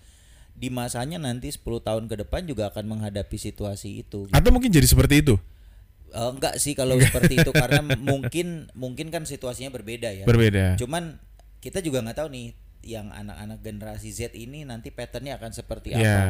[0.55, 4.27] di masanya nanti 10 tahun ke depan juga akan menghadapi situasi itu.
[4.35, 5.35] Atau mungkin jadi seperti itu.
[6.15, 10.23] Eh, enggak sih kalau seperti itu karena mungkin mungkin kan situasinya berbeda ya.
[10.27, 10.77] Berbeda.
[10.77, 11.17] Cuman
[11.59, 12.47] kita juga nggak tahu nih
[12.85, 15.99] yang anak-anak generasi Z ini nanti patternnya akan seperti Ya.
[15.99, 16.21] apa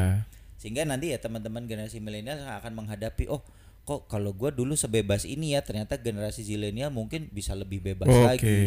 [0.56, 3.44] sehingga nanti ya teman-teman generasi milenial akan menghadapi oh
[3.86, 8.24] kok kalau gua dulu sebebas ini ya ternyata generasi zilenial mungkin bisa lebih bebas Oke.
[8.24, 8.60] lagi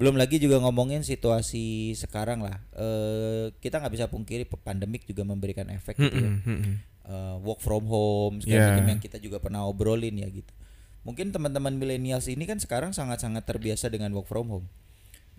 [0.00, 5.68] belum lagi juga ngomongin situasi sekarang lah eh kita nggak bisa pungkiri pandemik juga memberikan
[5.68, 6.74] efek gitu ya Mm-mm, mm-mm.
[7.04, 10.48] eh, work from home segala macam yang kita juga pernah obrolin ya gitu.
[11.04, 14.66] Mungkin teman-teman millennials ini kan sekarang sangat-sangat terbiasa dengan work from home.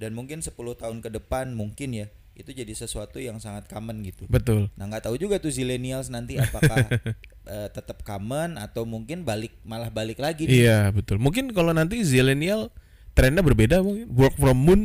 [0.01, 4.25] Dan mungkin 10 tahun ke depan mungkin ya itu jadi sesuatu yang sangat common gitu.
[4.25, 4.73] Betul.
[4.73, 6.89] Nah nggak tahu juga tuh zillennials nanti apakah
[7.53, 10.65] eh, tetap common atau mungkin balik malah balik lagi nih.
[10.65, 11.21] Iya betul.
[11.21, 12.73] Mungkin kalau nanti zilenial
[13.13, 14.81] trennya berbeda mungkin work from moon.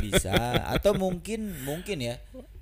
[0.00, 0.32] bisa
[0.72, 2.16] atau mungkin mungkin ya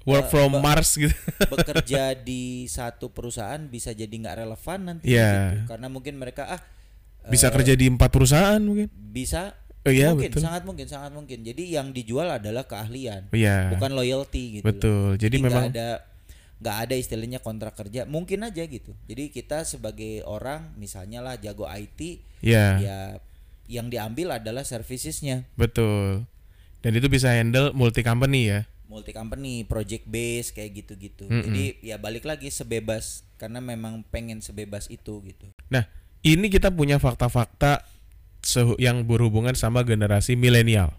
[0.04, 1.14] Work Eh, from be- Mars gitu.
[1.52, 5.30] bekerja di satu perusahaan bisa jadi nggak relevan nanti Iya.
[5.56, 5.70] gitu.
[5.70, 6.60] karena mungkin mereka ah
[7.26, 8.88] Bisa eh, kerja di empat perusahaan mungkin.
[8.90, 10.42] bisa Oh iya mungkin betul.
[10.42, 13.68] sangat mungkin sangat mungkin jadi yang dijual adalah keahlian Oh, Iya.
[13.68, 14.68] bukan loyalty gitu loh.
[14.70, 15.06] Betul.
[15.18, 15.88] Jadi nggak memang ada
[16.56, 21.66] nggak ada istilahnya kontrak kerja mungkin aja gitu jadi kita sebagai orang misalnya lah jago
[21.66, 22.98] IT ya ya
[23.66, 26.24] yang diambil adalah servicesnya betul.
[26.80, 28.60] Dan itu bisa handle multi company ya.
[28.84, 31.42] multi company project base kayak gitu-gitu Mm-mm.
[31.42, 35.84] jadi ya balik lagi sebebas karena memang pengen sebebas itu gitu Nah,
[36.24, 37.84] ini kita punya fakta-fakta
[38.76, 40.92] yang berhubungan sama generasi milenial.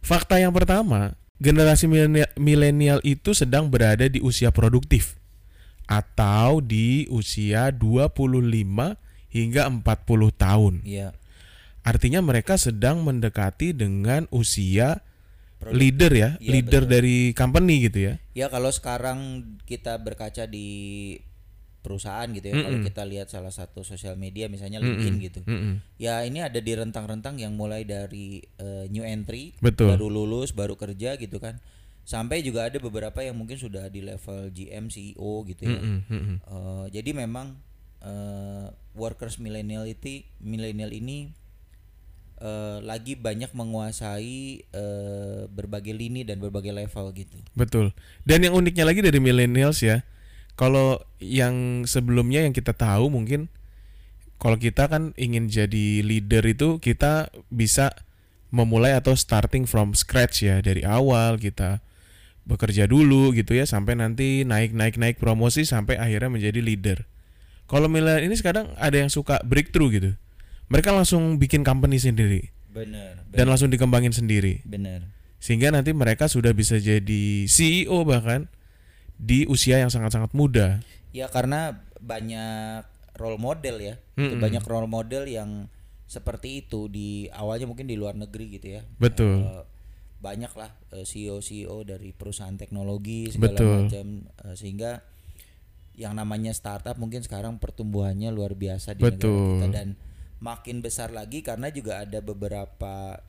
[0.00, 5.20] Fakta yang pertama, generasi milenia- milenial itu sedang berada di usia produktif
[5.84, 8.96] atau di usia 25
[9.28, 10.80] hingga 40 tahun.
[10.86, 11.12] Iya
[11.80, 15.00] Artinya mereka sedang mendekati dengan usia
[15.56, 16.92] Produk- leader ya, Iya, leader betul.
[16.92, 18.14] dari company gitu ya.
[18.36, 20.68] Ya kalau sekarang kita berkaca di
[21.80, 22.88] perusahaan gitu ya, kalau Mm-mm.
[22.92, 25.26] kita lihat salah satu sosial media misalnya LinkedIn Mm-mm.
[25.26, 25.40] gitu.
[25.96, 29.96] Ya ini ada di rentang-rentang yang mulai dari eh, new entry, Betul.
[29.96, 31.58] baru lulus, baru kerja gitu kan.
[32.04, 35.80] Sampai juga ada beberapa yang mungkin sudah di level GM, CEO gitu ya.
[35.80, 37.56] Eh, jadi memang
[38.04, 38.66] eh,
[38.96, 41.32] workers millennial itu millennial ini
[42.40, 47.36] eh, lagi banyak menguasai eh, berbagai lini dan berbagai level gitu.
[47.54, 47.92] Betul.
[48.24, 50.02] Dan yang uniknya lagi dari millennials ya,
[50.60, 53.48] kalau yang sebelumnya yang kita tahu mungkin
[54.36, 57.96] kalau kita kan ingin jadi leader itu kita bisa
[58.52, 61.80] memulai atau starting from scratch ya dari awal kita
[62.44, 67.08] bekerja dulu gitu ya sampai nanti naik naik naik promosi sampai akhirnya menjadi leader.
[67.64, 70.10] Kalau milenial ini sekarang ada yang suka breakthrough gitu.
[70.68, 73.22] Mereka langsung bikin company sendiri Bener.
[73.32, 75.02] dan langsung dikembangin sendiri Bener.
[75.42, 78.46] sehingga nanti mereka sudah bisa jadi CEO bahkan
[79.20, 80.80] di usia yang sangat-sangat muda.
[81.12, 82.88] Ya karena banyak
[83.20, 83.94] role model ya.
[84.16, 84.40] Itu Mm-mm.
[84.40, 85.68] banyak role model yang
[86.08, 88.82] seperti itu di awalnya mungkin di luar negeri gitu ya.
[88.96, 89.44] Betul.
[89.44, 89.64] Eh,
[90.24, 93.76] banyak lah eh, CEO CEO dari perusahaan teknologi segala Betul.
[93.86, 94.06] macam
[94.48, 94.92] eh, sehingga
[96.00, 99.28] yang namanya startup mungkin sekarang pertumbuhannya luar biasa di Betul.
[99.28, 99.88] negara kita dan
[100.40, 103.20] makin besar lagi karena juga ada beberapa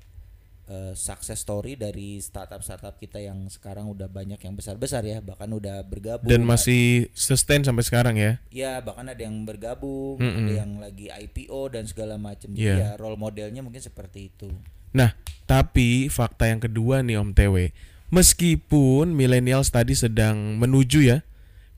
[0.72, 5.84] eh, success story dari startup-startup kita yang sekarang udah banyak yang besar-besar ya bahkan udah
[5.84, 8.40] bergabung Dan masih sustain sampai sekarang ya.
[8.48, 10.48] Ya bahkan ada yang bergabung, Mm-mm.
[10.48, 12.56] ada yang lagi IPO dan segala macam.
[12.56, 12.76] Jadi Iya.
[12.80, 14.48] ya role modelnya mungkin seperti itu.
[14.96, 15.12] Nah,
[15.44, 17.72] tapi fakta yang kedua nih Om TW,
[18.12, 21.20] meskipun millennials tadi sedang menuju ya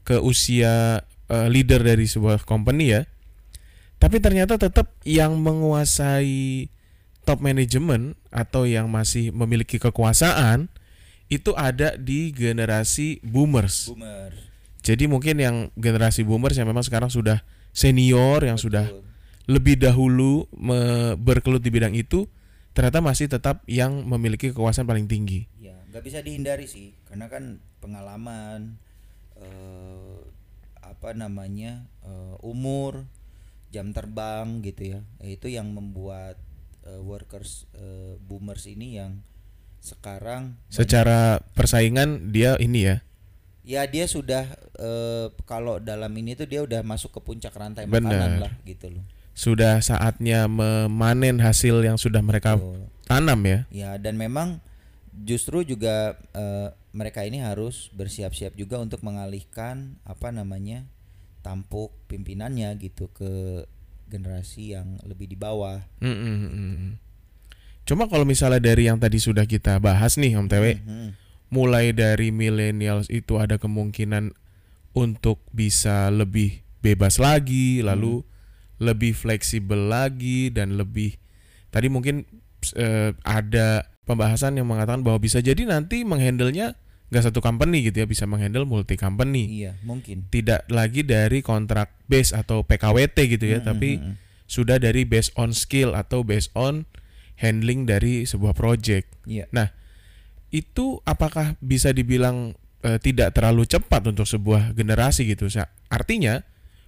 [0.05, 1.01] ke usia
[1.31, 3.01] eh, leader dari sebuah company ya,
[3.97, 6.67] tapi ternyata tetap yang menguasai
[7.23, 10.67] top management atau yang masih memiliki kekuasaan
[11.31, 13.89] itu ada di generasi boomers.
[13.89, 14.31] Boomer.
[14.83, 17.41] Jadi mungkin yang generasi boomers yang memang sekarang sudah
[17.73, 19.03] senior yang sudah Betul.
[19.49, 20.45] lebih dahulu
[21.17, 22.29] berkelut di bidang itu
[22.75, 25.47] ternyata masih tetap yang memiliki kekuasaan paling tinggi.
[25.57, 28.81] Ya nggak bisa dihindari sih, karena kan pengalaman,
[29.39, 30.19] eh,
[30.83, 33.07] apa namanya eh, umur,
[33.69, 34.99] jam terbang gitu ya.
[35.21, 36.37] Itu yang membuat
[36.87, 39.21] eh, workers eh, boomers ini yang
[39.83, 42.97] sekarang Secara persaingan dia ini ya.
[43.63, 44.47] ya dia sudah
[44.79, 48.07] eh, kalau dalam ini tuh dia udah masuk ke puncak rantai Benar.
[48.07, 49.03] makanan lah gitu loh.
[49.33, 52.55] Sudah saatnya memanen hasil yang sudah mereka
[53.09, 53.59] tanam ya.
[53.73, 54.63] Ya dan memang
[55.11, 60.85] justru juga eh, mereka ini harus bersiap-siap juga untuk mengalihkan apa namanya
[61.43, 63.65] tampuk pimpinannya gitu ke
[64.13, 65.81] generasi yang lebih di bawah.
[65.97, 66.93] Mm, mm, mm, mm.
[67.83, 71.07] Cuma kalau misalnya dari yang tadi sudah kita bahas nih Om TW, Mhm.
[71.49, 74.31] mulai dari millennials itu ada kemungkinan
[74.93, 78.21] untuk bisa lebih bebas lagi, lalu
[78.77, 81.17] lebih fleksibel lagi dan lebih
[81.73, 82.23] tadi mungkin
[82.77, 86.79] eh, ada pembahasan yang mengatakan bahwa bisa jadi nanti menghandlenya
[87.13, 90.25] nggak satu company gitu ya bisa menghandle multi company Iya, mungkin.
[90.27, 94.15] tidak lagi dari kontrak base atau PKWT gitu ya Mm, tapi mm, mm,
[94.49, 96.89] sudah dari based on skill atau based on
[97.37, 99.45] handling dari sebuah project Iya.
[99.53, 99.71] Nah,
[100.49, 105.47] itu apakah bisa dibilang eh, tidak terlalu cepat untuk sebuah generasi gitu?
[105.87, 106.43] Artinya,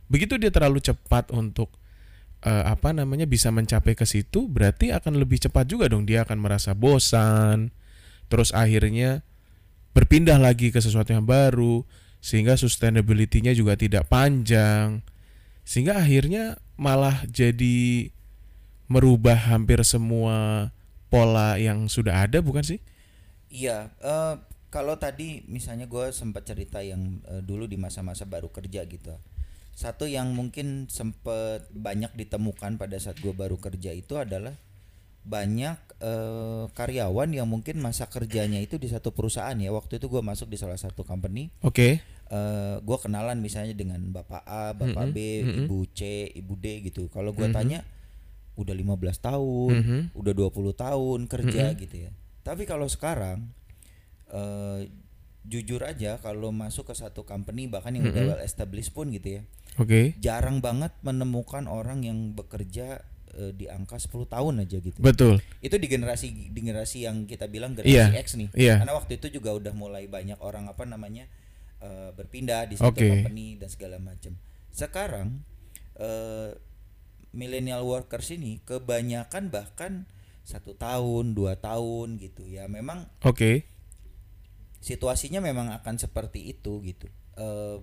[0.05, 1.71] begitu dia terlalu cepat untuk
[2.43, 6.37] eh, apa namanya bisa mencapai ke situ, berarti akan lebih cepat juga dong dia akan
[6.43, 7.71] merasa bosan,
[8.27, 9.23] terus akhirnya
[9.95, 11.87] berpindah lagi ke sesuatu yang baru,
[12.19, 14.99] sehingga sustainability-nya juga tidak panjang,
[15.63, 18.11] sehingga akhirnya malah jadi
[18.91, 20.69] merubah hampir semua
[21.07, 22.79] pola yang sudah ada, bukan sih?
[23.47, 24.35] Iya, eh,
[24.67, 29.15] kalau tadi misalnya gue sempat cerita yang eh, dulu di masa-masa baru kerja gitu.
[29.71, 34.55] Satu yang mungkin sempat banyak ditemukan pada saat gue baru kerja itu adalah
[35.25, 39.73] banyak eh, karyawan yang mungkin masa kerjanya itu di satu perusahaan ya.
[39.73, 41.99] Waktu itu gue masuk di salah satu company, Oke.
[42.25, 45.57] eh gue kenalan misalnya dengan bapak A, bapak Mm-mm, B, mm-mm.
[45.65, 47.09] ibu C, ibu D gitu.
[47.09, 47.53] Kalau gue Mhm.
[47.53, 47.79] tanya
[48.55, 49.99] udah 15 tahun, Mhm.
[50.15, 51.81] udah 20 tahun kerja Mm-mm.
[51.81, 52.11] gitu ya.
[52.41, 53.49] Tapi kalau sekarang
[54.29, 54.89] eh
[55.45, 58.33] jujur aja kalau masuk ke satu company bahkan yang udah Mm-mm.
[58.33, 59.41] well established pun gitu ya.
[59.77, 60.17] Oke.
[60.17, 64.99] Jarang banget menemukan orang yang bekerja eh, di angka 10 tahun aja gitu.
[64.99, 65.43] Betul.
[65.59, 68.49] Itu di generasi di generasi yang kita bilang generasi X nih.
[68.55, 68.75] iya.
[68.81, 71.27] Karena waktu itu juga udah mulai banyak orang apa namanya
[71.83, 73.07] eh, berpindah di satu Oke.
[73.07, 74.39] company dan segala macam.
[74.71, 75.43] Sekarang
[75.99, 76.55] eh,
[77.35, 80.07] millennial workers ini kebanyakan bahkan
[80.45, 83.65] satu tahun dua tahun gitu ya memang Oke.
[84.77, 87.77] situasinya memang akan seperti itu gitu Eh,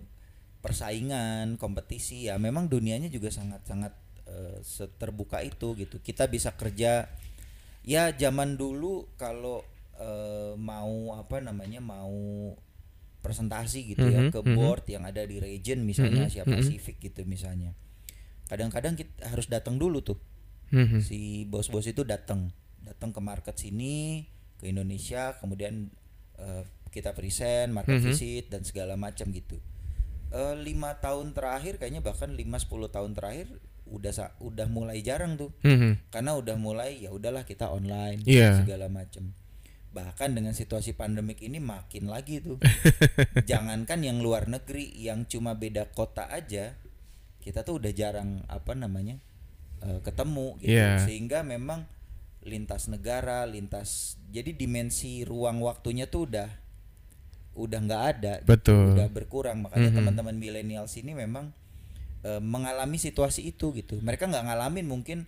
[0.63, 3.99] persaingan kompetisi ya memang dunianya juga sangat sangat
[4.33, 7.13] eh, seterbuka itu gitu kita bisa kerja
[7.85, 9.61] ya zaman dulu kalau
[10.01, 12.57] eh, mau apa namanya mau
[13.23, 14.55] presentasi gitu ya Mhm, ke mhm.
[14.59, 16.53] board yang ada di region misalnya Mhm, Asia mhm.
[16.59, 17.71] Pasifik gitu misalnya
[18.51, 20.19] kadang-kadang kita harus datang dulu tuh
[20.75, 20.99] Mhm.
[21.05, 22.51] si bos-bos itu datang
[22.83, 24.27] datang ke market sini
[24.59, 25.93] ke Indonesia kemudian
[26.41, 28.05] eh, kita present market Mhm.
[28.11, 29.61] visit dan segala macam gitu
[30.65, 33.53] lima tahun terakhir kayaknya bahkan 5-10 tahun terakhir
[33.93, 36.09] udah udah mulai jarang tuh Mhm.
[36.09, 38.65] karena udah mulai ya udahlah kita online Iya.
[38.65, 39.37] segala macam
[39.93, 42.57] bahkan dengan situasi pandemik ini makin lagi tuh
[43.51, 46.73] jangankan yang luar negeri yang cuma beda kota aja
[47.45, 49.21] kita tuh udah jarang apa namanya
[49.85, 51.05] eh, ketemu gitu Iya.
[51.05, 51.85] sehingga memang
[52.43, 56.49] lintas negara lintas jadi dimensi ruang waktunya tuh udah
[57.53, 58.97] udah nggak ada Betul.
[58.97, 59.97] udah berkurang makanya Mhm.
[60.01, 61.53] teman-teman milenial sini memang
[62.23, 65.19] eh, mengalami situasi itu gitu mereka nggak ngalamin mungkin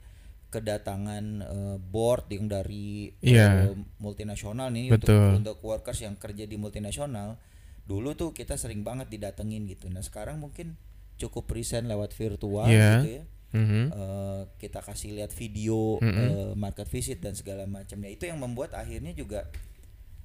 [0.48, 3.70] kedatangan eh, board yang dari Iya.
[3.70, 5.34] eh, multinasional nih Betul.
[5.34, 7.36] untuk untuk workers yang kerja di multinasional
[7.84, 10.78] dulu tuh kita sering banget didatengin gitu nah sekarang mungkin
[11.14, 12.90] cukup present lewat virtual Iya.
[12.98, 13.84] gitu ya Mhm.
[13.86, 16.10] Eh, kita kasih lihat video Mhm.
[16.18, 19.46] eh, market visit dan segala macamnya itu yang membuat akhirnya juga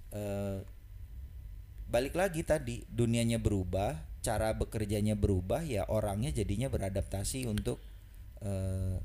[0.10, 0.66] eh,
[1.86, 7.80] balik lagi tadi dunianya berubah cara bekerjanya berubah ya orangnya jadinya beradaptasi untuk
[8.40, 8.98] eh,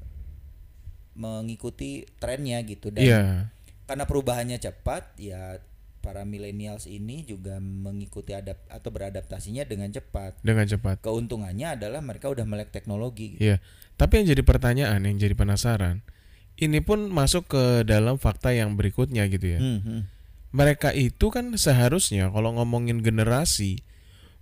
[1.14, 3.22] mengikuti trennya gitu dan Iya.
[3.86, 5.62] karena perubahannya cepat ya
[6.02, 11.00] para millennials ini juga mengikuti adap atau beradaptasinya dengan cepat Dengan cepat.
[11.00, 13.40] keuntungannya adalah mereka udah melek teknologi gitu.
[13.40, 13.56] Iya.
[13.94, 16.02] Tapi yang jadi pertanyaan, yang jadi penasaran,
[16.60, 19.60] ini pun masuk ke dalam fakta yang berikutnya gitu ya.
[19.62, 20.00] Hmm, hmm.
[20.50, 23.80] Mereka itu kan seharusnya kalau ngomongin generasi,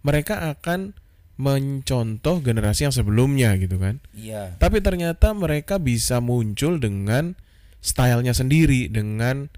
[0.03, 0.95] mereka akan
[1.41, 3.99] mencontoh generasi yang sebelumnya gitu kan.
[4.15, 4.55] Iya.
[4.61, 7.35] Tapi ternyata mereka bisa muncul dengan
[7.83, 9.51] stylenya sendiri, dengan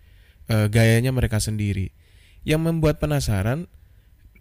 [0.48, 1.92] eh, gayanya mereka sendiri.
[2.44, 3.68] Yang membuat penasaran,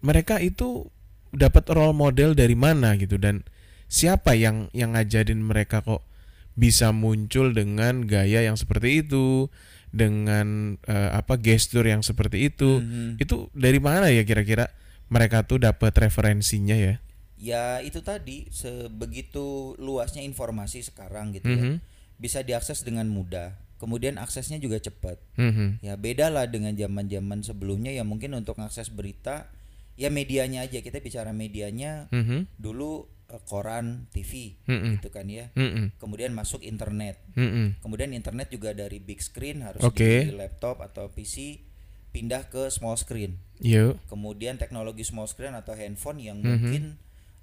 [0.03, 0.87] mereka itu
[1.33, 3.41] dapat role model dari mana gitu dan
[3.89, 6.05] siapa yang yang ngajarin mereka kok
[6.53, 9.49] bisa muncul dengan gaya yang seperti itu,
[9.93, 12.81] dengan eh, apa gestur yang seperti itu.
[12.81, 13.21] Mhm.
[13.21, 14.69] Itu dari mana ya kira-kira
[15.11, 16.95] mereka tuh dapat referensinya ya?
[17.35, 21.59] Ya itu tadi sebegitu luasnya informasi sekarang gitu ya.
[21.59, 21.75] Mhm.
[22.15, 23.59] Bisa diakses dengan mudah.
[23.83, 25.19] Kemudian aksesnya juga cepat.
[25.35, 25.83] Mhm.
[25.83, 29.51] Ya beda lah dengan zaman-zaman sebelumnya ya mungkin untuk akses berita
[29.99, 32.47] ya medianya aja kita bicara medianya Mhm.
[32.55, 34.99] dulu eh, koran, TV Mhm.
[35.03, 35.49] gitu kan ya.
[35.57, 35.99] Mhm.
[35.99, 37.17] Kemudian masuk internet.
[37.35, 37.81] Mhm.
[37.81, 40.29] Kemudian internet juga dari big screen harus Oke.
[40.29, 41.59] di laptop atau PC
[42.13, 43.41] pindah ke small screen.
[43.60, 43.97] Yuk.
[44.08, 46.45] Kemudian teknologi small screen atau handphone yang Mhm.
[46.45, 46.84] mungkin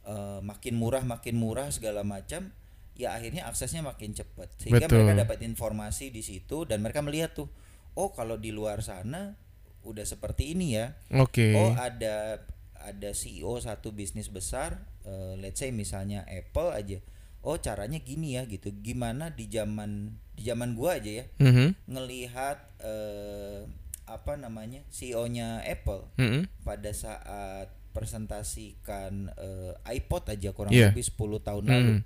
[0.00, 2.48] eh, makin murah makin murah segala macam
[2.96, 5.04] ya akhirnya aksesnya makin cepat sehingga Betul.
[5.04, 7.48] mereka dapat informasi di situ dan mereka melihat tuh
[7.94, 9.37] oh kalau di luar sana
[9.85, 11.52] udah seperti ini ya Oke.
[11.52, 12.40] oh ada
[12.80, 16.98] ada CEO satu bisnis besar eh, let's say misalnya Apple aja
[17.40, 21.92] oh caranya gini ya gitu gimana di zaman di zaman gua aja ya Mhm.
[21.92, 23.68] ngelihat eh,
[24.10, 26.50] apa namanya CEO-nya Apple Mhm.
[26.62, 30.90] pada saat presentasikan eh, iPod aja kurang Iya.
[30.90, 32.02] lebih 10 tahun lalu Mhm.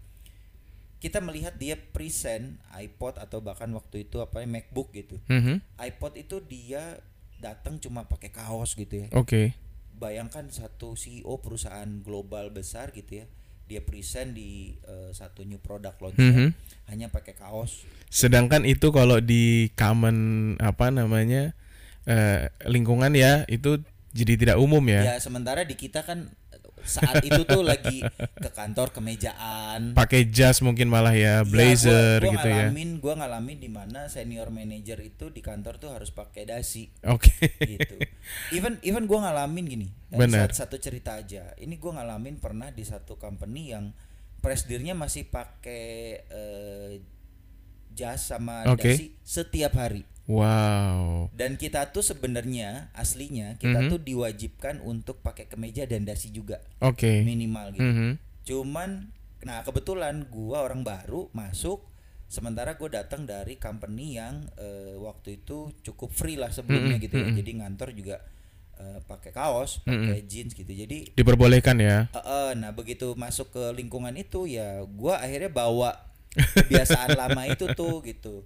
[0.98, 5.60] kita melihat dia present iPod atau bahkan waktu itu apa MacBook gitu Mhm.
[5.76, 7.00] iPod itu dia
[7.36, 9.52] datang cuma pakai kaos gitu ya Oke.
[9.94, 13.26] bayangkan satu CEO perusahaan global besar gitu ya
[13.64, 16.48] dia present di eh, satu new product launching Mhm.
[16.88, 20.16] hanya pakai kaos Sedangkan itu kalau di common
[20.62, 21.52] apa namanya
[22.04, 23.80] eh, lingkungan ya itu
[24.14, 25.14] jadi tidak umum ya.
[25.14, 26.30] ya sementara di kita kan
[26.84, 28.04] saat itu tuh lagi
[28.36, 32.54] ke kantor kemejaan Pakai jas mungkin malah ya, blazer gua, gua gitu ya.
[32.68, 37.32] ngalamin gua ngalamin di mana senior manager itu di kantor tuh harus pakai dasi Oke.
[37.64, 37.96] gitu.
[38.52, 39.88] Even even gua ngalamin gini.
[40.12, 40.52] Benar.
[40.52, 41.56] sat- Satu cerita aja.
[41.56, 43.96] Ini gua ngalamin pernah di satu company yang
[44.44, 47.00] presidirnya masih pakai eh,
[47.96, 48.92] jas sama Oke.
[48.92, 50.04] dasi setiap hari.
[50.24, 51.28] Wow.
[51.30, 53.88] Dan kita tuh sebenarnya aslinya kita Mhm.
[53.88, 57.20] tuh diwajibkan untuk pakai kemeja dan dasi juga Oke.
[57.22, 57.84] minimal gitu.
[57.84, 58.10] Mhm.
[58.44, 58.90] Cuman
[59.44, 61.84] nah kebetulan gua orang baru masuk
[62.24, 67.14] sementara gue datang dari company yang eh, waktu itu cukup free lah sebelumnya Mm-mm, gitu
[67.14, 67.28] ya.
[67.28, 67.38] mm-mm.
[67.38, 68.16] Jadi ngantor juga
[68.74, 70.66] eh, pakai kaos, pakai jeans gitu.
[70.66, 72.08] Jadi Diperbolehkan ya.
[72.08, 75.94] eh, eh, nah begitu masuk ke lingkungan itu ya gua akhirnya bawa
[76.58, 78.42] kebiasaan lama itu tuh gitu.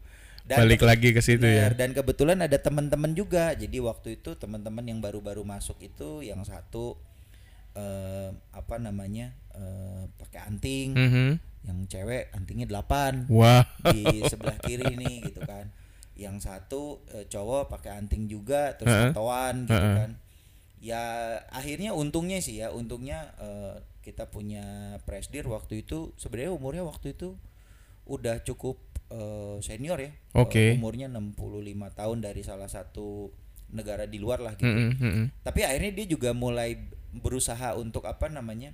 [0.57, 1.69] Balik lagi ke situ ya.
[1.69, 3.53] Bener, Dan kebetulan ada teman-teman juga.
[3.53, 6.97] Jadi waktu itu teman-teman yang baru-baru masuk itu yang satu
[7.75, 11.29] eh, apa namanya eh, pakai anting, Mhm.
[11.69, 13.67] yang cewek antingnya 8 Wah.
[13.93, 15.69] di sebelah kiri nih gitu kan.
[16.17, 16.83] Yang satu
[17.13, 19.13] eh, cowok pakai anting juga terus Heeh.
[19.13, 19.97] tatoan gitu Heeh.
[20.01, 20.11] kan.
[20.79, 21.03] Ya
[21.51, 27.37] akhirnya untungnya sih ya, untungnya eh, kita punya presdir waktu itu sebenarnya umurnya waktu itu
[28.09, 30.13] udah cukup eh, senior ya.
[30.35, 30.73] Oke.
[30.73, 31.37] Eh, umurnya 65
[31.93, 33.33] tahun dari salah satu
[33.69, 34.69] negara di luar lah gitu.
[34.69, 35.25] Mhm, mhm.
[35.45, 36.77] Tapi akhirnya dia juga mulai
[37.13, 38.73] berusaha untuk apa namanya?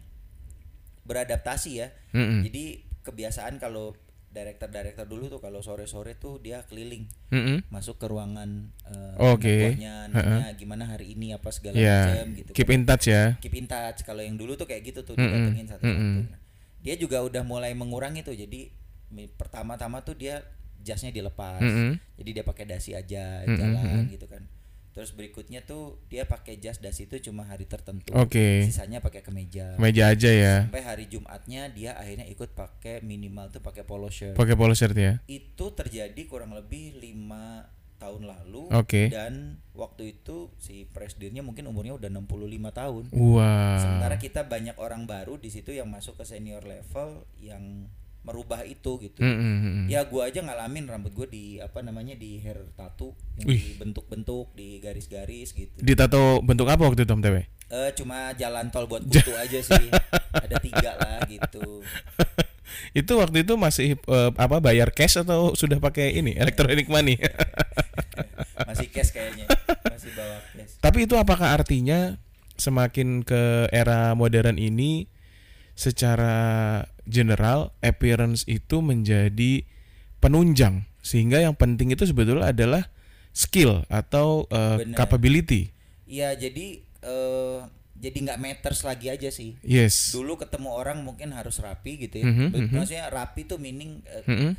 [1.04, 1.92] beradaptasi ya.
[2.16, 2.48] Mhm.
[2.48, 2.64] Jadi
[3.04, 3.92] kebiasaan kalau
[4.32, 7.70] director-director dulu tuh kalau sore-sore tuh dia keliling Mhm.
[7.70, 9.46] masuk ke ruangan eh, Oke.
[9.46, 12.08] anak buahnya, nanya gimana hari ini apa segala Ya.
[12.10, 12.50] macam gitu.
[12.50, 12.74] Keep kan.
[12.74, 13.22] in touch ya.
[13.38, 14.00] Keep in touch.
[14.02, 15.28] Kalau yang dulu tuh kayak gitu tuh Mm-mm.
[15.28, 15.92] didatengin satu-satu.
[15.92, 16.32] Mm-mm.
[16.34, 16.40] Nah,
[16.82, 18.34] dia juga udah mulai mengurangi tuh.
[18.34, 18.72] Jadi
[19.38, 20.42] pertama-tama tuh dia
[20.84, 21.64] jasnya dilepas.
[21.64, 21.96] Mhm.
[22.20, 24.12] Jadi dia pakai dasi aja Mm-mm, jalan mm-mm.
[24.12, 24.44] gitu kan.
[24.94, 28.14] Terus berikutnya tuh dia pakai jas dasi itu cuma hari tertentu.
[28.14, 28.62] Oke.
[28.62, 29.74] Sisanya pakai kemeja.
[29.74, 30.70] Meja aja ya.
[30.70, 34.38] Sampai hari Jumatnya dia akhirnya ikut pakai minimal tuh pakai polo shirt.
[34.38, 35.18] Pakai polo shirt ya.
[35.26, 37.66] Itu terjadi kurang lebih lima
[37.98, 39.08] tahun lalu Oke.
[39.08, 43.04] dan waktu itu si presdirnya mungkin umurnya udah 65 tahun.
[43.16, 43.80] Wah.
[43.80, 47.90] Sementara kita banyak orang baru di situ yang masuk ke senior level yang
[48.24, 49.20] merubah itu gitu.
[49.20, 49.84] Mhm, mhm.
[49.92, 53.76] Ya gua aja ngalamin rambut gue di apa namanya di hair tattoo yang Wih.
[53.76, 55.76] dibentuk-bentuk, di garis-garis gitu.
[55.76, 57.36] Ditato bentuk apa waktu itu Om TW?
[57.68, 59.86] Eh cuma jalan tol buat kutu aja sih.
[60.32, 61.84] Ada tiga lah gitu.
[62.90, 67.18] Itu waktu itu masih eh, apa bayar cash atau sudah pakai ini electronic money?
[68.66, 69.46] Masih cash kayaknya.
[69.90, 70.72] Masih bawa cash.
[70.82, 72.18] Tapi itu apakah artinya
[72.54, 75.06] semakin ke era modern ini
[75.74, 79.64] secara general appearance itu menjadi
[80.18, 82.88] penunjang sehingga yang penting itu sebetulnya adalah
[83.30, 84.96] skill atau Bener.
[84.96, 85.68] capability.
[86.08, 87.58] Iya, jadi eh
[87.94, 89.56] jadi nggak matters lagi aja sih.
[89.60, 90.12] Yes.
[90.12, 92.26] Dulu ketemu orang mungkin harus rapi gitu ya.
[92.26, 92.74] Be- mhm.
[92.74, 94.50] Maksudnya rapi tuh meaning eh, Mhm.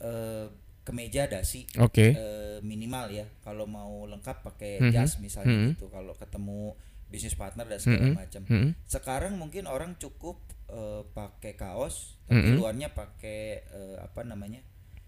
[0.00, 0.46] eh,
[0.84, 2.12] kemeja dasi Oke.
[2.12, 3.24] eh, minimal ya.
[3.40, 5.68] Kalau mau lengkap pakai Mhm, jas misalnya mhm.
[5.76, 5.88] gitu.
[5.88, 6.76] Kalau ketemu
[7.08, 8.42] bisnis partner dan segala Mhm, macam.
[8.44, 8.68] mhm.
[8.84, 10.36] Sekarang mungkin orang cukup
[10.74, 12.58] eh, pakai kaos, tapi Mhm.
[12.58, 14.58] luarnya pakai eh, apa namanya?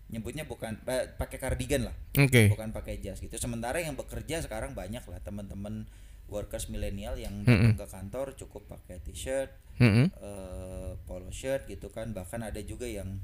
[0.06, 1.96] Nyebutnya bukan eh, pakai kardigan lah.
[2.14, 2.46] Oke.
[2.48, 3.34] bukan pakai jas gitu.
[3.34, 5.90] Sementara yang bekerja sekarang banyak lah teman-teman
[6.26, 10.14] workers milenial yang datang ke kantor cukup pakai t-shirt, Mhm.
[10.14, 12.10] eh, polo shirt gitu kan.
[12.10, 13.18] Bahkan ada juga yang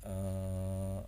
[0.00, 1.00] eh,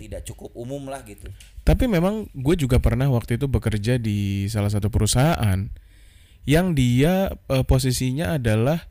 [0.00, 1.28] tidak cukup umum lah gitu.
[1.62, 5.68] Tapi memang gue juga pernah waktu itu bekerja di salah satu perusahaan
[6.42, 8.88] yang dia eh, posisinya adalah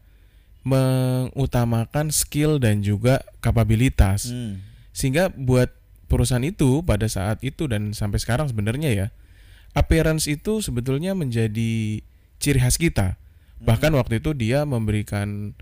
[0.62, 4.30] mengutamakan skill dan juga kapabilitas.
[4.30, 4.62] Hmm.
[4.94, 5.74] Sehingga buat
[6.12, 9.08] perusahaan itu pada saat itu dan sampai sekarang sebenarnya ya,
[9.74, 12.04] appearance itu sebetulnya menjadi
[12.38, 13.18] ciri khas kita.
[13.62, 15.54] Bahkan waktu itu dia memberikan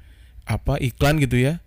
[0.47, 1.61] apa iklan gitu ya.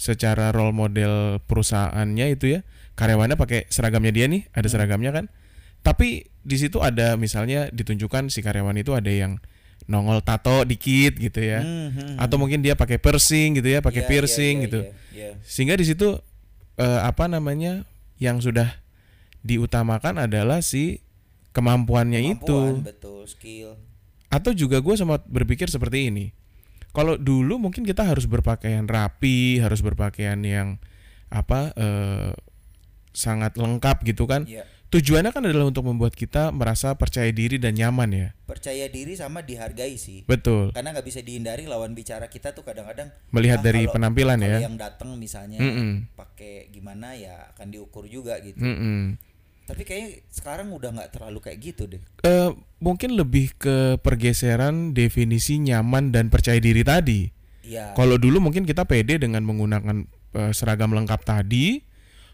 [0.00, 2.60] secara role model perusahaannya itu ya
[2.96, 5.28] karyawannya pakai seragamnya dia nih ada seragamnya kan
[5.84, 9.44] tapi di situ ada misalnya ditunjukkan si karyawan itu ada yang
[9.90, 11.60] nongol tato dikit gitu ya.
[11.60, 14.80] Hmm, hmm, atau mungkin dia pakai piercing gitu ya pakai Iya, iya, piercing iya, gitu.
[14.86, 15.30] iya, iya.
[15.42, 16.14] sehingga di situ
[16.78, 17.82] eh, apa namanya
[18.22, 18.78] yang sudah
[19.42, 21.02] diutamakan adalah si
[21.50, 22.46] kemampuannya itu.
[22.46, 23.74] Kemampuan, betul skill.
[24.30, 26.30] Atau juga gue sempat berpikir seperti ini.
[26.94, 30.78] Kalau dulu mungkin kita harus berpakaian rapi harus berpakaian yang
[31.30, 32.30] apa eh,
[33.10, 34.46] sangat lengkap gitu kan.
[34.46, 38.28] Ya tujuannya kan adalah untuk membuat kita merasa percaya diri dan nyaman ya.
[38.44, 40.26] Percaya diri sama dihargai sih.
[40.26, 40.74] Betul.
[40.74, 44.50] Karena nggak bisa dihindari lawan bicara kita tuh kadang-kadang melihat ah, dari kalau- penampilan kalau
[44.50, 44.58] ya.
[44.66, 45.58] yang datang misalnya
[46.18, 48.58] pakai gimana ya akan diukur juga gitu.
[48.60, 49.16] Mm-mm.
[49.70, 52.02] tapi kayaknya sekarang udah nggak terlalu kayak gitu deh.
[52.26, 52.50] Eh,
[52.82, 57.30] mungkin lebih ke pergeseran definisi nyaman dan percaya diri tadi.
[57.62, 61.86] Ya Kalau dulu mungkin kita pede dengan menggunakan eh, seragam lengkap tadi.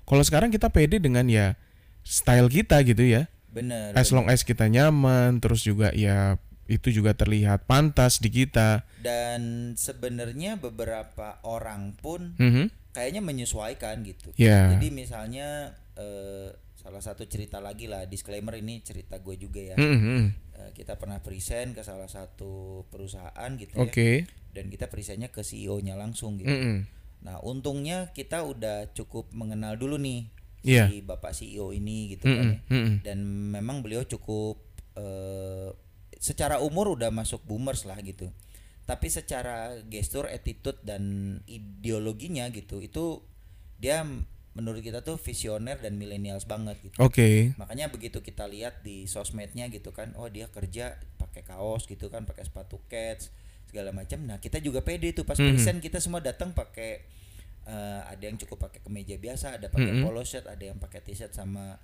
[0.09, 1.61] Kalau sekarang kita pede dengan ya
[2.07, 3.27] style kita gitu ya.
[3.51, 6.37] bener As long as kita nyaman, terus juga ya
[6.67, 8.85] itu juga terlihat pantas di kita.
[9.01, 12.75] dan sebenarnya beberapa orang pun Mhm.
[12.91, 14.71] kayaknya menyesuaikan gitu Ya.
[14.71, 15.47] jadi misalnya
[15.95, 20.45] eh, salah satu cerita lagi lah disclaimer ini cerita gue juga ya Mhm.
[20.53, 24.27] Eh, kita pernah present ke salah satu perusahaan gitu Oke.
[24.27, 26.77] ya dan kita presentnya ke CEO-nya langsung gitu Mhm.
[27.23, 30.29] nah untungnya kita udah cukup mengenal dulu nih
[30.67, 30.85] Iya.
[30.87, 32.59] si bapak CEO ini gitu kan ya.
[32.67, 32.75] Mhm.
[32.75, 32.95] Mhm.
[33.01, 33.19] dan
[33.55, 34.59] memang beliau cukup
[34.93, 35.71] eh,
[36.17, 38.33] secara umur udah masuk boomers lah gitu
[38.83, 41.03] tapi secara gestur attitude dan
[41.47, 43.21] ideologinya gitu itu
[43.77, 44.03] dia
[44.53, 47.53] menurut kita tuh visioner dan millennials banget gitu Oke.
[47.55, 52.25] makanya begitu kita lihat di sosmednya gitu kan oh dia kerja pakai kaos gitu kan
[52.25, 53.29] pakai sepatu cats
[53.67, 55.45] segala macam nah kita juga pede tuh pas Mhm.
[55.53, 57.05] present kita semua datang pakai
[57.67, 60.03] eh, ada yang cukup pakai kemeja biasa ada pakai Mhm.
[60.07, 61.77] polo shirt ada yang pakai t-shirt sama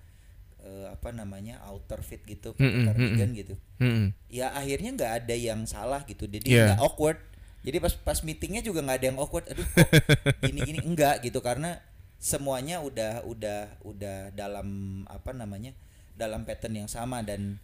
[0.62, 4.14] eh, apa namanya outer fit gitu Mhm, pakai cardigan gitu Mhm.
[4.30, 7.18] ya akhirnya nggak ada yang salah gitu jadi nggak awkward
[7.66, 9.91] jadi pas pas meetingnya juga nggak ada yang awkward aduh kok
[10.39, 11.83] gini gini enggak gitu karena
[12.22, 15.74] semuanya udah udah udah dalam apa namanya
[16.14, 17.59] dalam pattern yang sama dan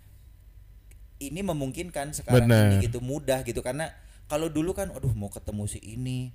[1.19, 2.75] ini memungkinkan sekarang Benar.
[2.75, 3.91] ini gitu mudah gitu karena
[4.27, 6.31] kalau dulu kan aduh mau ketemu si ini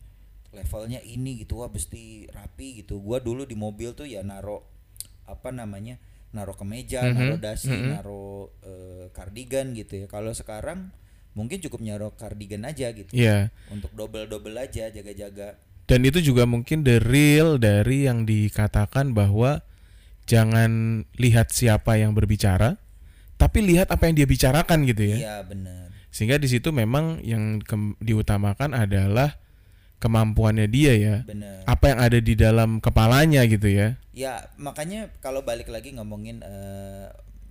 [0.54, 4.64] levelnya ini gitu wah mesti rapi gitu gua dulu di mobil tuh ya naro
[5.26, 5.97] apa namanya
[6.30, 7.89] naro kemeja Mhm, naro dasi mhm.
[7.89, 8.24] naro
[8.62, 10.93] eh, kardigan gitu ya kalau sekarang
[11.34, 13.49] mungkin cukup nyaro kardigan aja gitu Iya.
[13.70, 19.68] untuk double double aja jaga-jaga Dan itu juga mungkin the real dari yang dikatakan bahwa
[20.24, 22.80] jangan lihat siapa yang berbicara,
[23.36, 25.18] tapi lihat apa yang dia bicarakan gitu ya.
[25.20, 27.60] iya bener Sehingga di situ memang yang
[27.99, 29.43] diutamakan adalah
[30.04, 31.16] kemampuannya dia ya.
[31.24, 33.95] bener Apa yang ada di dalam kepalanya gitu ya.
[34.12, 37.08] ya makanya kalau balik lagi ngomongin eh,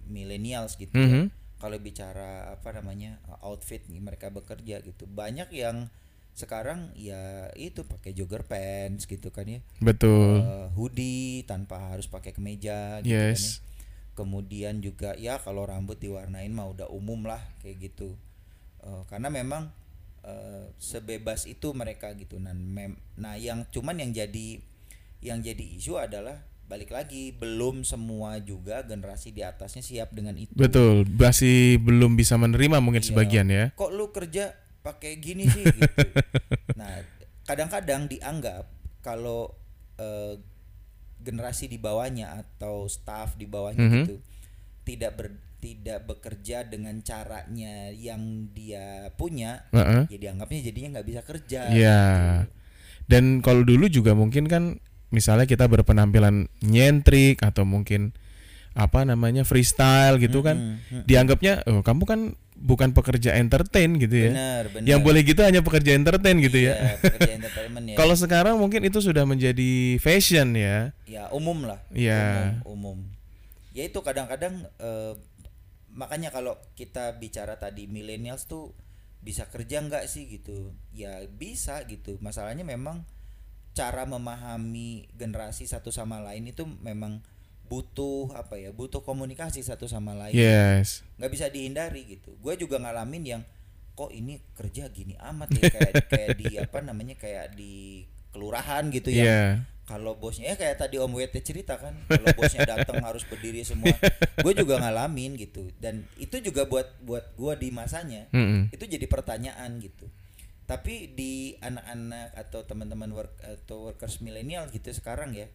[0.06, 1.32] millennials gitu Mhm.
[1.32, 5.86] ya kalau bicara apa namanya outfit nih mereka bekerja gitu banyak yang
[6.34, 10.40] sekarang ya itu pakai jogger pants gitu kan ya Betul.
[10.40, 13.30] Eh, hoodie tanpa harus pakai kemeja gitu kan ya.
[13.30, 13.62] Yes.
[14.12, 18.12] kemudian juga ya kalau rambut diwarnain mah udah umum lah kayak gitu
[18.82, 19.70] Eh, karena memang
[20.22, 24.62] eh, sebebas itu mereka gitu nah mem- nah yang cuman yang jadi
[25.18, 30.50] yang jadi isu adalah balik lagi belum semua juga generasi di atasnya siap dengan itu
[30.52, 31.04] Betul.
[31.06, 33.08] Masih belum bisa menerima mungkin Iya.
[33.08, 33.64] sebagian ya.
[33.72, 36.02] kok lu kerja pakai gini sih gitu
[36.72, 37.02] nah
[37.42, 38.66] kadang-kadang dianggap
[38.98, 39.52] kalau
[39.94, 40.38] eh,
[41.18, 43.96] generasi di bawahnya atau staff di bawahnya Mhm.
[44.00, 44.16] gitu
[44.82, 45.26] tidak ber,
[45.62, 50.10] tidak bekerja dengan caranya yang dia punya Heeh.
[50.10, 52.02] ya dianggapnya jadinya nggak bisa kerja Iya.
[52.42, 52.50] gitu.
[53.06, 58.10] Dan kalau dulu juga mungkin kan misalnya kita berpenampilan nyentrik atau mungkin
[58.74, 60.58] apa namanya freestyle gitu kan.
[60.58, 61.04] Mm-mm, mm-mm.
[61.06, 62.20] Dianggapnya oh kamu kan
[62.58, 64.30] bukan pekerja entertain gitu ya.
[64.34, 66.74] benar benar Yang boleh gitu hanya pekerja entertain gitu ya.
[66.74, 70.90] Iya, pekerja entertainment ya Kalau sekarang mungkin itu sudah menjadi fashion ya.
[71.06, 72.58] ya umum lah Iya.
[72.66, 72.98] umum, umum
[73.72, 75.12] ya itu kadang-kadang eh,
[75.92, 78.72] makanya kalau kita bicara tadi millennials tuh
[79.22, 80.74] bisa kerja nggak sih gitu?
[80.90, 82.18] Ya bisa gitu.
[82.18, 83.06] Masalahnya memang
[83.72, 87.22] cara memahami generasi satu sama lain itu memang
[87.70, 88.74] butuh apa ya?
[88.74, 90.34] Butuh komunikasi satu sama lain.
[90.34, 91.06] Yes.
[91.16, 92.34] nggak bisa dihindari gitu.
[92.42, 93.42] Gue juga ngalamin yang
[93.94, 95.70] kok ini kerja gini amat ya?
[95.70, 97.14] Kayak kayak di apa namanya?
[97.16, 99.24] Kayak di kelurahan gitu ya.
[99.24, 99.42] Iya.
[99.82, 103.92] Kalau bosnya ya kayak tadi Om Wete cerita kan kalau bosnya datang harus berdiri semua
[104.38, 108.70] gue juga ngalamin gitu dan itu juga buat buat gue di masanya Mm-mm.
[108.70, 110.06] itu jadi pertanyaan gitu
[110.62, 115.50] Tapi di anak-anak atau teman-teman work atau workers milenial gitu sekarang ya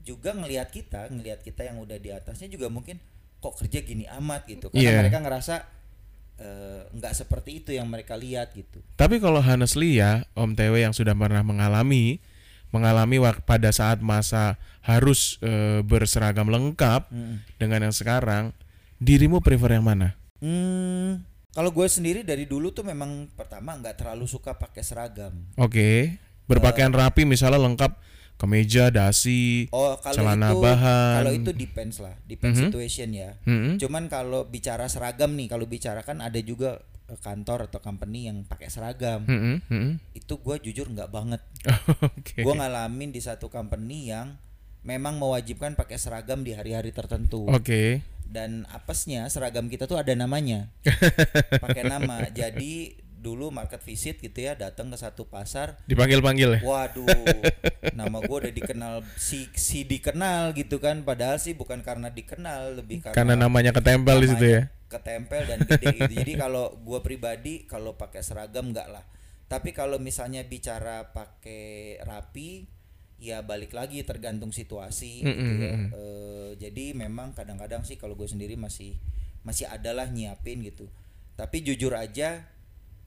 [0.00, 2.96] juga ngelihat kita, ngelihat kita yang udah di atasnya juga mungkin
[3.40, 4.70] kok kerja gini amat gitu.
[4.70, 5.00] Karena Iya.
[5.04, 5.54] mereka ngerasa
[6.34, 8.80] eh, nggak seperti itu yang mereka lihat gitu.
[8.96, 12.18] Tapi kalau honestly ya, Om TW yang sudah pernah mengalami
[12.74, 17.36] mengalami pada saat masa harus eh, berseragam lengkap Mm.
[17.62, 18.50] dengan yang sekarang,
[18.98, 20.18] dirimu prefer yang mana?
[20.42, 21.22] Hmm,
[21.54, 25.32] kalau gue sendiri dari dulu tuh memang pertama nggak terlalu suka pakai seragam.
[25.54, 26.18] Oke,
[26.50, 27.94] berpakaian rapi misalnya lengkap
[28.34, 31.14] kemeja, dasi, Oh, kalau celana itu bahan.
[31.18, 32.64] kalau itu depends lah, depends Mhm.
[32.68, 33.30] situation ya.
[33.44, 33.78] Mm-mm.
[33.78, 38.42] Cuman kalau bicara seragam nih, kalau bicara kan ada juga eh, kantor atau company yang
[38.42, 39.28] pakai seragam.
[39.28, 39.92] Mm-mm, mm-mm.
[40.12, 41.40] Itu gue jujur nggak banget.
[42.16, 42.40] Oke.
[42.40, 44.40] Gue ngalamin di satu company yang
[44.82, 47.44] memang mewajibkan pakai seragam di hari-hari tertentu.
[47.46, 48.00] Oke.
[48.24, 50.72] Dan apesnya seragam kita tuh ada namanya.
[51.64, 52.24] pakai nama.
[52.30, 56.60] Jadi dulu market visit gitu ya, datang ke satu pasar, Dipanggil-panggil ya.
[56.60, 57.08] Waduh,
[57.98, 63.00] nama gue udah dikenal si si dikenal gitu kan, padahal sih bukan karena dikenal, lebih
[63.00, 64.62] karena, Karena namanya ketempel di situ ya.
[64.92, 66.12] ketempel dan gede gitu.
[66.20, 69.02] Jadi kalau gue pribadi kalau pakai seragam enggak lah.
[69.48, 72.68] Tapi kalau misalnya bicara pakai rapi,
[73.18, 75.74] ya balik lagi tergantung situasi gitu ya.
[75.96, 78.94] Eh, jadi memang kadang-kadang sih kalau gue sendiri masih
[79.42, 80.88] masih adalah nyiapin gitu.
[81.34, 82.46] Tapi jujur aja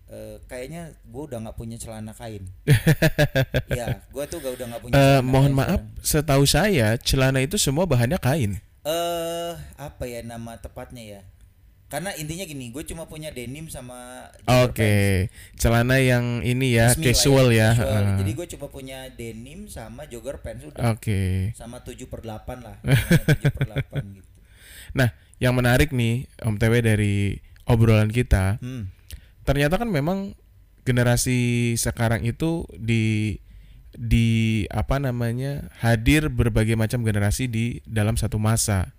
[0.08, 2.48] eh, kayaknya gue udah nggak punya celana kain.
[3.80, 4.94] ya, gue tuh gak udah nggak punya.
[4.94, 6.04] Celana mohon kain maaf, sekarang.
[6.04, 8.60] setahu saya celana itu semua bahannya kain.
[8.82, 11.22] Eh, apa ya nama tepatnya ya?
[11.88, 17.08] Karena intinya gini, gue cuma punya denim sama Oke, celana yang ini ya Resmi lah
[17.16, 17.70] casual ya.
[17.72, 17.88] casual.
[17.88, 18.18] heeh.
[18.20, 20.84] Jadi gue cuma punya denim sama jogger pants udah.
[20.92, 21.56] Oke.
[21.56, 22.76] Sama 7 per 8 lah.
[22.84, 24.28] Sama 7 per 8 gitu.
[24.96, 28.92] Nah, yang menarik nih Om TW dari obrolan kita, Hmm.
[29.48, 30.36] Ternyata kan memang
[30.84, 33.40] generasi sekarang itu di
[33.96, 38.94] di apa namanya hadir berbagai macam generasi di dalam satu masa,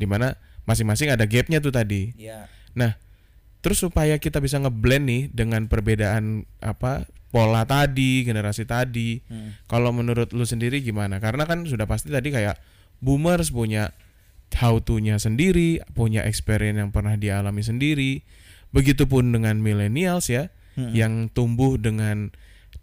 [0.00, 2.16] di mana masing-masing ada gapnya tuh tadi.
[2.16, 2.48] Ya.
[2.72, 2.96] Nah,
[3.60, 9.22] terus supaya kita bisa ngeblend nih dengan perbedaan apa pola tadi, generasi tadi.
[9.30, 9.54] Hmm.
[9.70, 11.22] Kalau menurut lu sendiri gimana?
[11.22, 12.58] Karena kan sudah pasti tadi kayak
[12.98, 13.94] boomers punya
[14.58, 18.26] how to-nya sendiri, punya experience yang pernah dialami sendiri.
[18.70, 20.48] Begitupun dengan millennials ya,
[20.78, 20.94] Mm-mm.
[20.94, 22.30] yang tumbuh dengan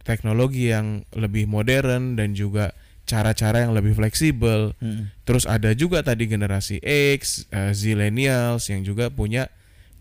[0.07, 2.71] teknologi yang lebih modern dan juga
[3.07, 4.75] cara-cara yang lebih fleksibel.
[4.83, 5.09] Hmm.
[5.23, 6.83] Terus ada juga tadi generasi
[7.15, 9.47] X, eh, zillennials yang juga punya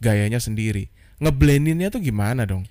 [0.03, 0.91] gayanya sendiri.
[1.23, 2.67] Ngeblendinnya tuh gimana dong?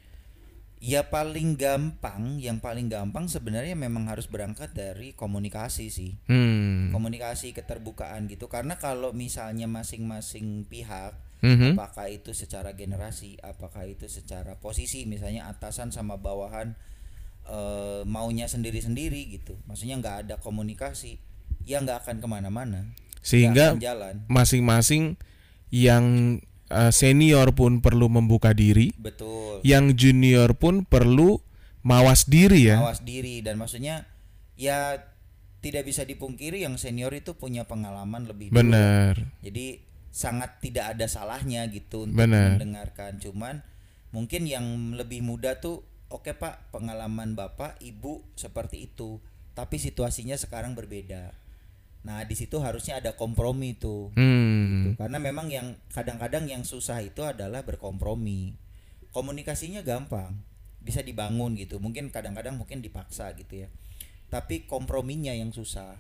[0.84, 6.14] Ya paling gampang, yang paling gampang sebenarnya memang harus berangkat dari komunikasi sih.
[6.30, 6.94] Hmm.
[6.94, 8.46] Komunikasi keterbukaan gitu.
[8.46, 11.76] Karena kalau misalnya masing-masing pihak Mhm.
[11.76, 16.76] apakah itu secara generasi, apakah itu secara posisi, misalnya atasan sama bawahan
[17.46, 19.54] eh, maunya sendiri-sendiri gitu.
[19.70, 21.22] Maksudnya nggak ada komunikasi,
[21.68, 22.90] ya nggak akan ke mana-mana.
[23.22, 23.78] Sehingga
[24.26, 25.18] masing-masing
[25.70, 26.38] yang
[26.74, 29.62] eh, senior pun perlu membuka diri, Betul.
[29.62, 31.38] yang junior pun perlu
[31.86, 32.82] mawas diri ya.
[32.82, 34.10] Mawas diri dan maksudnya
[34.58, 34.98] ya
[35.62, 38.50] tidak bisa dipungkiri yang senior itu punya pengalaman lebih.
[38.50, 39.18] Bener.
[39.46, 39.82] Jadi
[40.16, 42.56] sangat tidak ada salahnya gitu untuk Benar.
[42.56, 43.20] mendengarkan.
[43.20, 43.60] Cuman
[44.16, 49.20] mungkin yang lebih muda tuh oke Pak, pengalaman Bapak, Ibu seperti itu.
[49.52, 51.36] Tapi situasinya sekarang berbeda.
[52.08, 54.16] Nah, di situ harusnya ada kompromi tuh.
[54.16, 54.96] Hmm.
[54.96, 58.56] Karena memang yang kadang-kadang yang susah itu adalah berkompromi.
[59.12, 60.38] Komunikasinya gampang,
[60.80, 61.82] bisa dibangun gitu.
[61.82, 63.70] Mungkin kadang-kadang mungkin dipaksa gitu ya.
[64.32, 65.98] Tapi komprominya yang susah.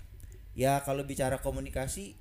[0.55, 2.15] Ya kalau bicara komunikasi,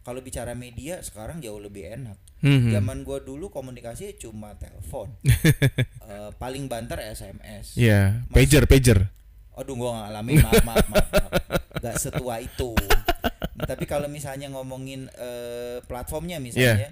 [0.00, 2.16] kalau bicara media sekarang jauh lebih enak.
[2.40, 2.72] Mhm.
[2.72, 5.12] Zaman gua dulu komunikasi cuma telepon.
[6.10, 7.78] Eh, paling banter SMS.
[7.78, 9.14] Iya, pager, pager.
[9.54, 11.32] Aduh gua ngalamin maaf maaf maaf, maaf.
[11.78, 12.74] Nggak setua itu.
[13.54, 16.90] Tapi kalau misalnya ngomongin eh, platformnya misalnya,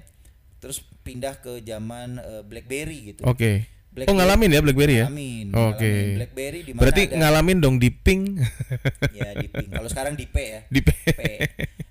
[0.62, 3.26] terus pindah ke zaman eh, BlackBerry gitu.
[3.26, 3.66] Oke.
[3.66, 5.06] Oh, BlackBerry- ngalamin ya BlackBerry ya?
[5.06, 5.90] Ngalamin, Oke.
[5.90, 6.16] ngalamin.
[6.16, 8.22] BlackBerry di mana Berarti ada- ngalamin dong di ping
[9.12, 9.68] ya di ping.
[9.68, 10.60] Kalau sekarang di P ya.
[10.66, 10.90] di P.
[11.08, 11.20] P.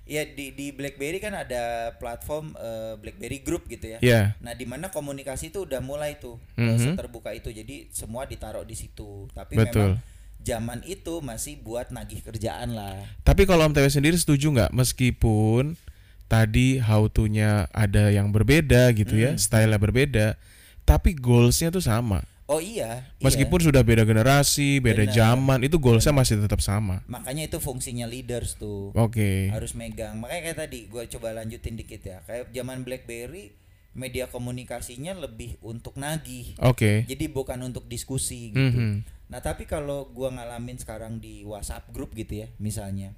[0.08, 3.98] Ya di di BlackBerry kan ada platform eh, BlackBerry Group gitu ya.
[4.00, 4.22] Ya.
[4.38, 6.96] Nah, di mana komunikasi itu udah mulai tuh eh, Mhm.
[6.96, 7.50] terbuka itu.
[7.50, 9.28] Jadi semua ditaruh di situ.
[9.30, 10.00] Tapi Betul.
[10.00, 10.00] memang
[10.38, 13.04] zaman itu masih buat nagih kerjaan lah.
[13.20, 15.76] Tapi kalau Om TW sendiri setuju nggak meskipun
[16.24, 19.40] tadi how to-nya ada yang berbeda gitu ya, Hmm.
[19.40, 20.40] style berbeda,
[20.88, 22.24] tapi goals-nya tuh sama.
[22.48, 23.24] Oh iya, iya.
[23.28, 25.12] Meskipun sudah beda generasi, beda Benar.
[25.12, 27.04] zaman, itu goalsnya masih tetap sama.
[27.04, 28.88] makanya itu fungsinya leaders tuh.
[28.96, 29.52] Oke.
[29.52, 30.16] Harus megang.
[30.16, 32.24] Makanya kayak tadi gua coba lanjutin dikit ya.
[32.24, 33.52] Kayak zaman BlackBerry
[33.92, 36.56] media komunikasinya lebih untuk nagih.
[36.64, 37.04] Oke.
[37.04, 38.80] Jadi bukan untuk diskusi gitu.
[38.80, 39.04] Mhm.
[39.28, 43.12] Nah, tapi kalau gua ngalamin sekarang di WhatsApp grup gitu ya, misalnya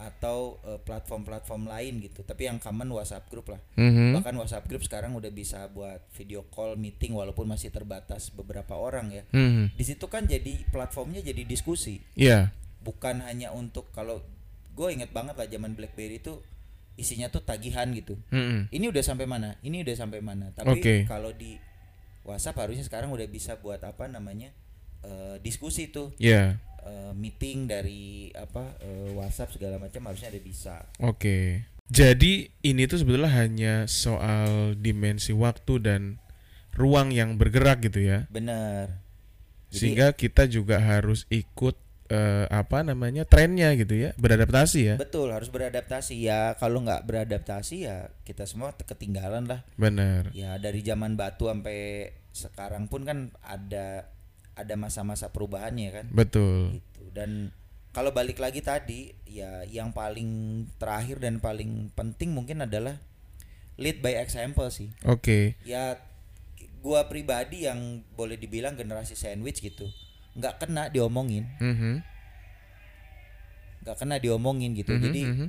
[0.00, 2.24] atau eh, platform-platform lain gitu.
[2.24, 3.60] Tapi yang common WhatsApp grup lah.
[3.76, 4.16] Mhm.
[4.16, 9.12] Bahkan WhatsApp grup sekarang udah bisa buat video call meeting walaupun masih terbatas beberapa orang
[9.12, 9.22] ya.
[9.36, 9.76] Mhm.
[9.76, 12.48] Di situ kan jadi platformnya jadi diskusi, Iya.
[12.80, 14.24] bukan hanya untuk kalau
[14.72, 16.40] gue inget banget lah zaman BlackBerry itu
[16.96, 18.16] isinya tuh tagihan gitu.
[18.32, 18.72] Mhm.
[18.72, 19.60] Ini udah sampai mana?
[19.60, 20.52] Ini udah sampai mana?
[20.56, 20.94] Tapi Oke.
[21.04, 21.60] kalau di
[22.24, 24.48] WhatsApp harusnya sekarang udah bisa buat apa namanya
[25.00, 26.60] eh, diskusi tuh Iya.
[26.80, 30.88] Eh, meeting dari apa eh, WhatsApp segala macam harusnya ada bisa.
[31.04, 31.68] Oke.
[31.92, 36.02] Jadi ini tuh sebetulnya hanya soal dimensi waktu dan
[36.72, 38.24] ruang yang bergerak gitu ya.
[39.68, 41.76] Jadi- Sehingga kita juga harus ikut
[42.10, 44.94] eh, apa namanya trennya gitu ya, beradaptasi ya.
[44.98, 46.58] Betul harus beradaptasi ya.
[46.58, 49.62] Kalau nggak beradaptasi ya kita semua ketinggalan lah.
[49.78, 50.34] Benar.
[50.34, 54.10] Ya dari zaman batu sampai sekarang pun kan ada
[54.62, 56.06] ada masa-masa perubahannya kan.
[56.10, 56.78] Betul.
[56.78, 57.02] Gitu.
[57.12, 57.50] Dan
[57.90, 63.00] kalau balik lagi tadi ya yang paling terakhir dan paling penting mungkin adalah
[63.74, 64.92] lead by example sih.
[65.02, 65.58] Oke.
[65.64, 65.98] Ya
[66.80, 69.90] gua pribadi yang boleh dibilang generasi sandwich gitu.
[70.30, 72.06] nggak kena diomongin, Mhm.
[73.82, 74.94] nggak kena diomongin gitu.
[74.94, 75.46] Mhm, Jadi mhm.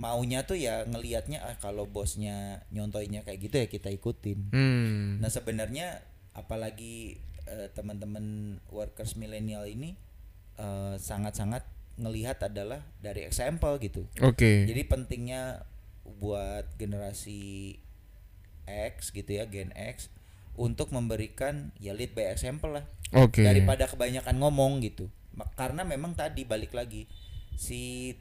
[0.00, 4.50] maunya tuh ya ngelihatnya ah kalau bosnya nyontoinya kayak gitu ya kita ikutin.
[4.50, 5.22] Hmm.
[5.22, 6.00] Nah sebenarnya
[6.32, 9.98] apalagi eh, teman-teman workers milenial ini
[10.56, 11.66] eh, sangat-sangat
[12.00, 14.06] ngelihat adalah dari example gitu.
[14.24, 14.64] Oke.
[14.64, 15.66] Jadi pentingnya
[16.22, 17.76] buat generasi
[18.64, 20.08] X gitu ya Gen X
[20.56, 23.44] untuk memberikan ya lead by example lah Oke.
[23.44, 25.12] daripada kebanyakan ngomong gitu.
[25.56, 27.06] Karena memang tadi balik lagi
[27.56, 28.12] si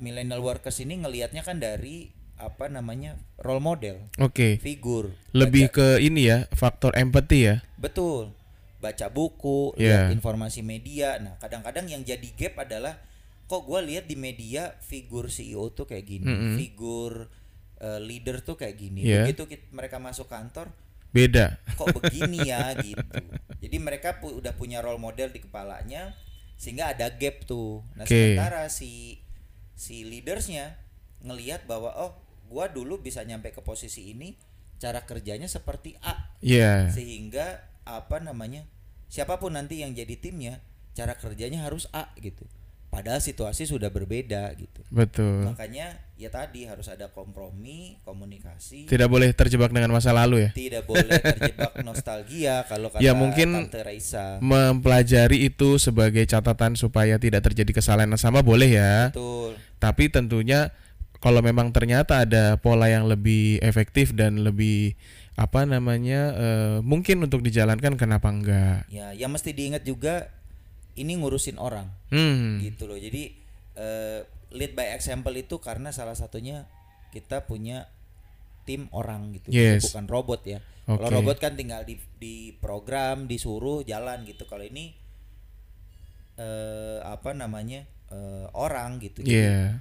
[0.00, 4.56] millennial workers ini ngelihatnya kan dari apa namanya role model, Oke.
[4.64, 5.12] figur.
[5.36, 7.56] Lebih Baca- ke ini ya, faktor empati ya.
[7.76, 8.32] betul.
[8.80, 10.08] Baca buku, Yeah.
[10.08, 11.20] lihat informasi media.
[11.20, 12.96] Nah, kadang-kadang yang jadi gap adalah
[13.44, 16.54] kok gua lihat di media figur CEO tuh kayak gini, Mm-mm.
[16.56, 17.28] figur
[17.76, 19.04] eh, leader tuh kayak gini.
[19.04, 19.24] Yeah.
[19.24, 20.68] Begitu kit- mereka masuk kantor,
[21.10, 21.60] Beda.
[21.74, 23.20] kok begini ya gitu.
[23.60, 26.12] Jadi mereka pu- udah punya role model di kepalanya
[26.56, 27.84] sehingga ada gap tuh.
[27.96, 28.12] Nah, Oke.
[28.36, 29.20] sementara si
[29.72, 30.76] si leadersnya
[31.20, 32.12] ngelihat bahwa oh,
[32.48, 34.36] gua dulu bisa nyampe ke posisi ini,
[34.76, 36.88] cara kerjanya seperti A Iya.
[36.88, 38.62] sehingga apa namanya?
[39.06, 40.62] Siapa pun nanti yang jadi timnya,
[40.92, 42.46] cara kerjanya harus A gitu.
[42.90, 44.82] Padahal situasi sudah berbeda gitu.
[44.90, 45.46] Betul.
[45.46, 50.50] Makanya ya tadi harus ada kompromi, komunikasi Tidak boleh terjebak dengan masa lalu ya.
[50.50, 54.42] tidak boleh terjebak nostalgia kalau kata Ya, mungkin- Tante Raisa.
[54.42, 59.14] Mempelajari itu sebagai catatan supaya tidak terjadi kesalahan yang sama boleh ya.
[59.14, 59.54] Betul.
[59.78, 60.74] Tapi tentunya
[61.18, 64.98] kalau memang ternyata ada pola yang lebih efektif dan lebih
[65.40, 68.84] apa namanya eh, mungkin untuk dijalankan kenapa enggak?
[68.92, 70.28] Ya, yang mesti diingat juga
[70.94, 72.60] ini ngurusin orang Hmm.
[72.60, 73.00] gitu loh.
[73.00, 73.32] Jadi
[73.72, 74.20] eh,
[74.52, 76.68] lead by example itu karena salah satunya
[77.10, 77.88] kita punya
[78.68, 79.88] tim orang gitu, Yes.
[79.88, 80.60] bukan robot ya.
[80.84, 81.16] Kalau Oke.
[81.16, 84.44] robot kan tinggal di di program, disuruh jalan gitu.
[84.44, 84.92] Kalau ini
[86.36, 87.84] eh apa namanya?
[88.10, 89.22] eh, orang gitu.
[89.22, 89.78] Jadi, bu-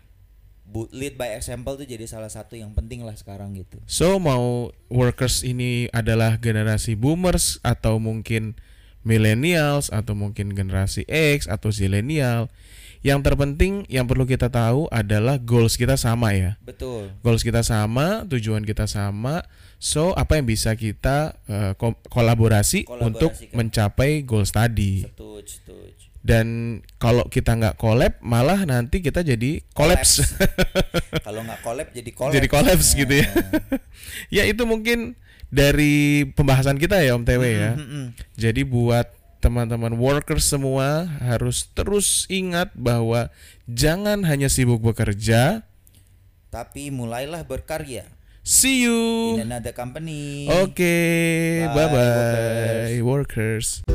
[0.93, 3.82] lead by example tuh jadi salah satu yang penting lah sekarang gitu.
[3.89, 8.53] So mau workers ini adalah generasi boomers atau mungkin
[9.01, 12.51] millennials atau mungkin generasi X atau zillennial.
[12.99, 16.59] Yang terpenting yang perlu kita tahu adalah goals kita sama ya.
[16.59, 17.15] Betul.
[17.24, 19.47] Goals kita sama, tujuan kita sama.
[19.80, 23.55] So apa yang bisa kita eh, ko- kolaborasi, untuk Kolaborasikan.
[23.55, 25.07] mencapai goals tadi.
[25.07, 26.09] Setuju, setuju.
[26.20, 30.36] Dan kalau kita nggak collab, malah nanti kita jadi collapse.
[31.26, 32.34] Kalau nggak collab jadi collab.
[32.36, 33.30] jadi collapse gitu ya.
[34.41, 35.15] ya itu mungkin
[35.47, 37.72] dari pembahasan kita ya Om TW ya.
[37.80, 38.05] Mm-mm.
[38.36, 39.07] Jadi buat
[39.39, 43.32] teman-teman workers semua harus terus ingat bahwa
[43.72, 45.63] jangan hanya sibuk bekerja.
[46.51, 48.09] Tapi mulailah berkarya
[48.43, 49.38] See you.
[49.38, 50.49] in another company.
[50.49, 50.97] Oke,
[51.70, 53.86] Bye, bye bye workers.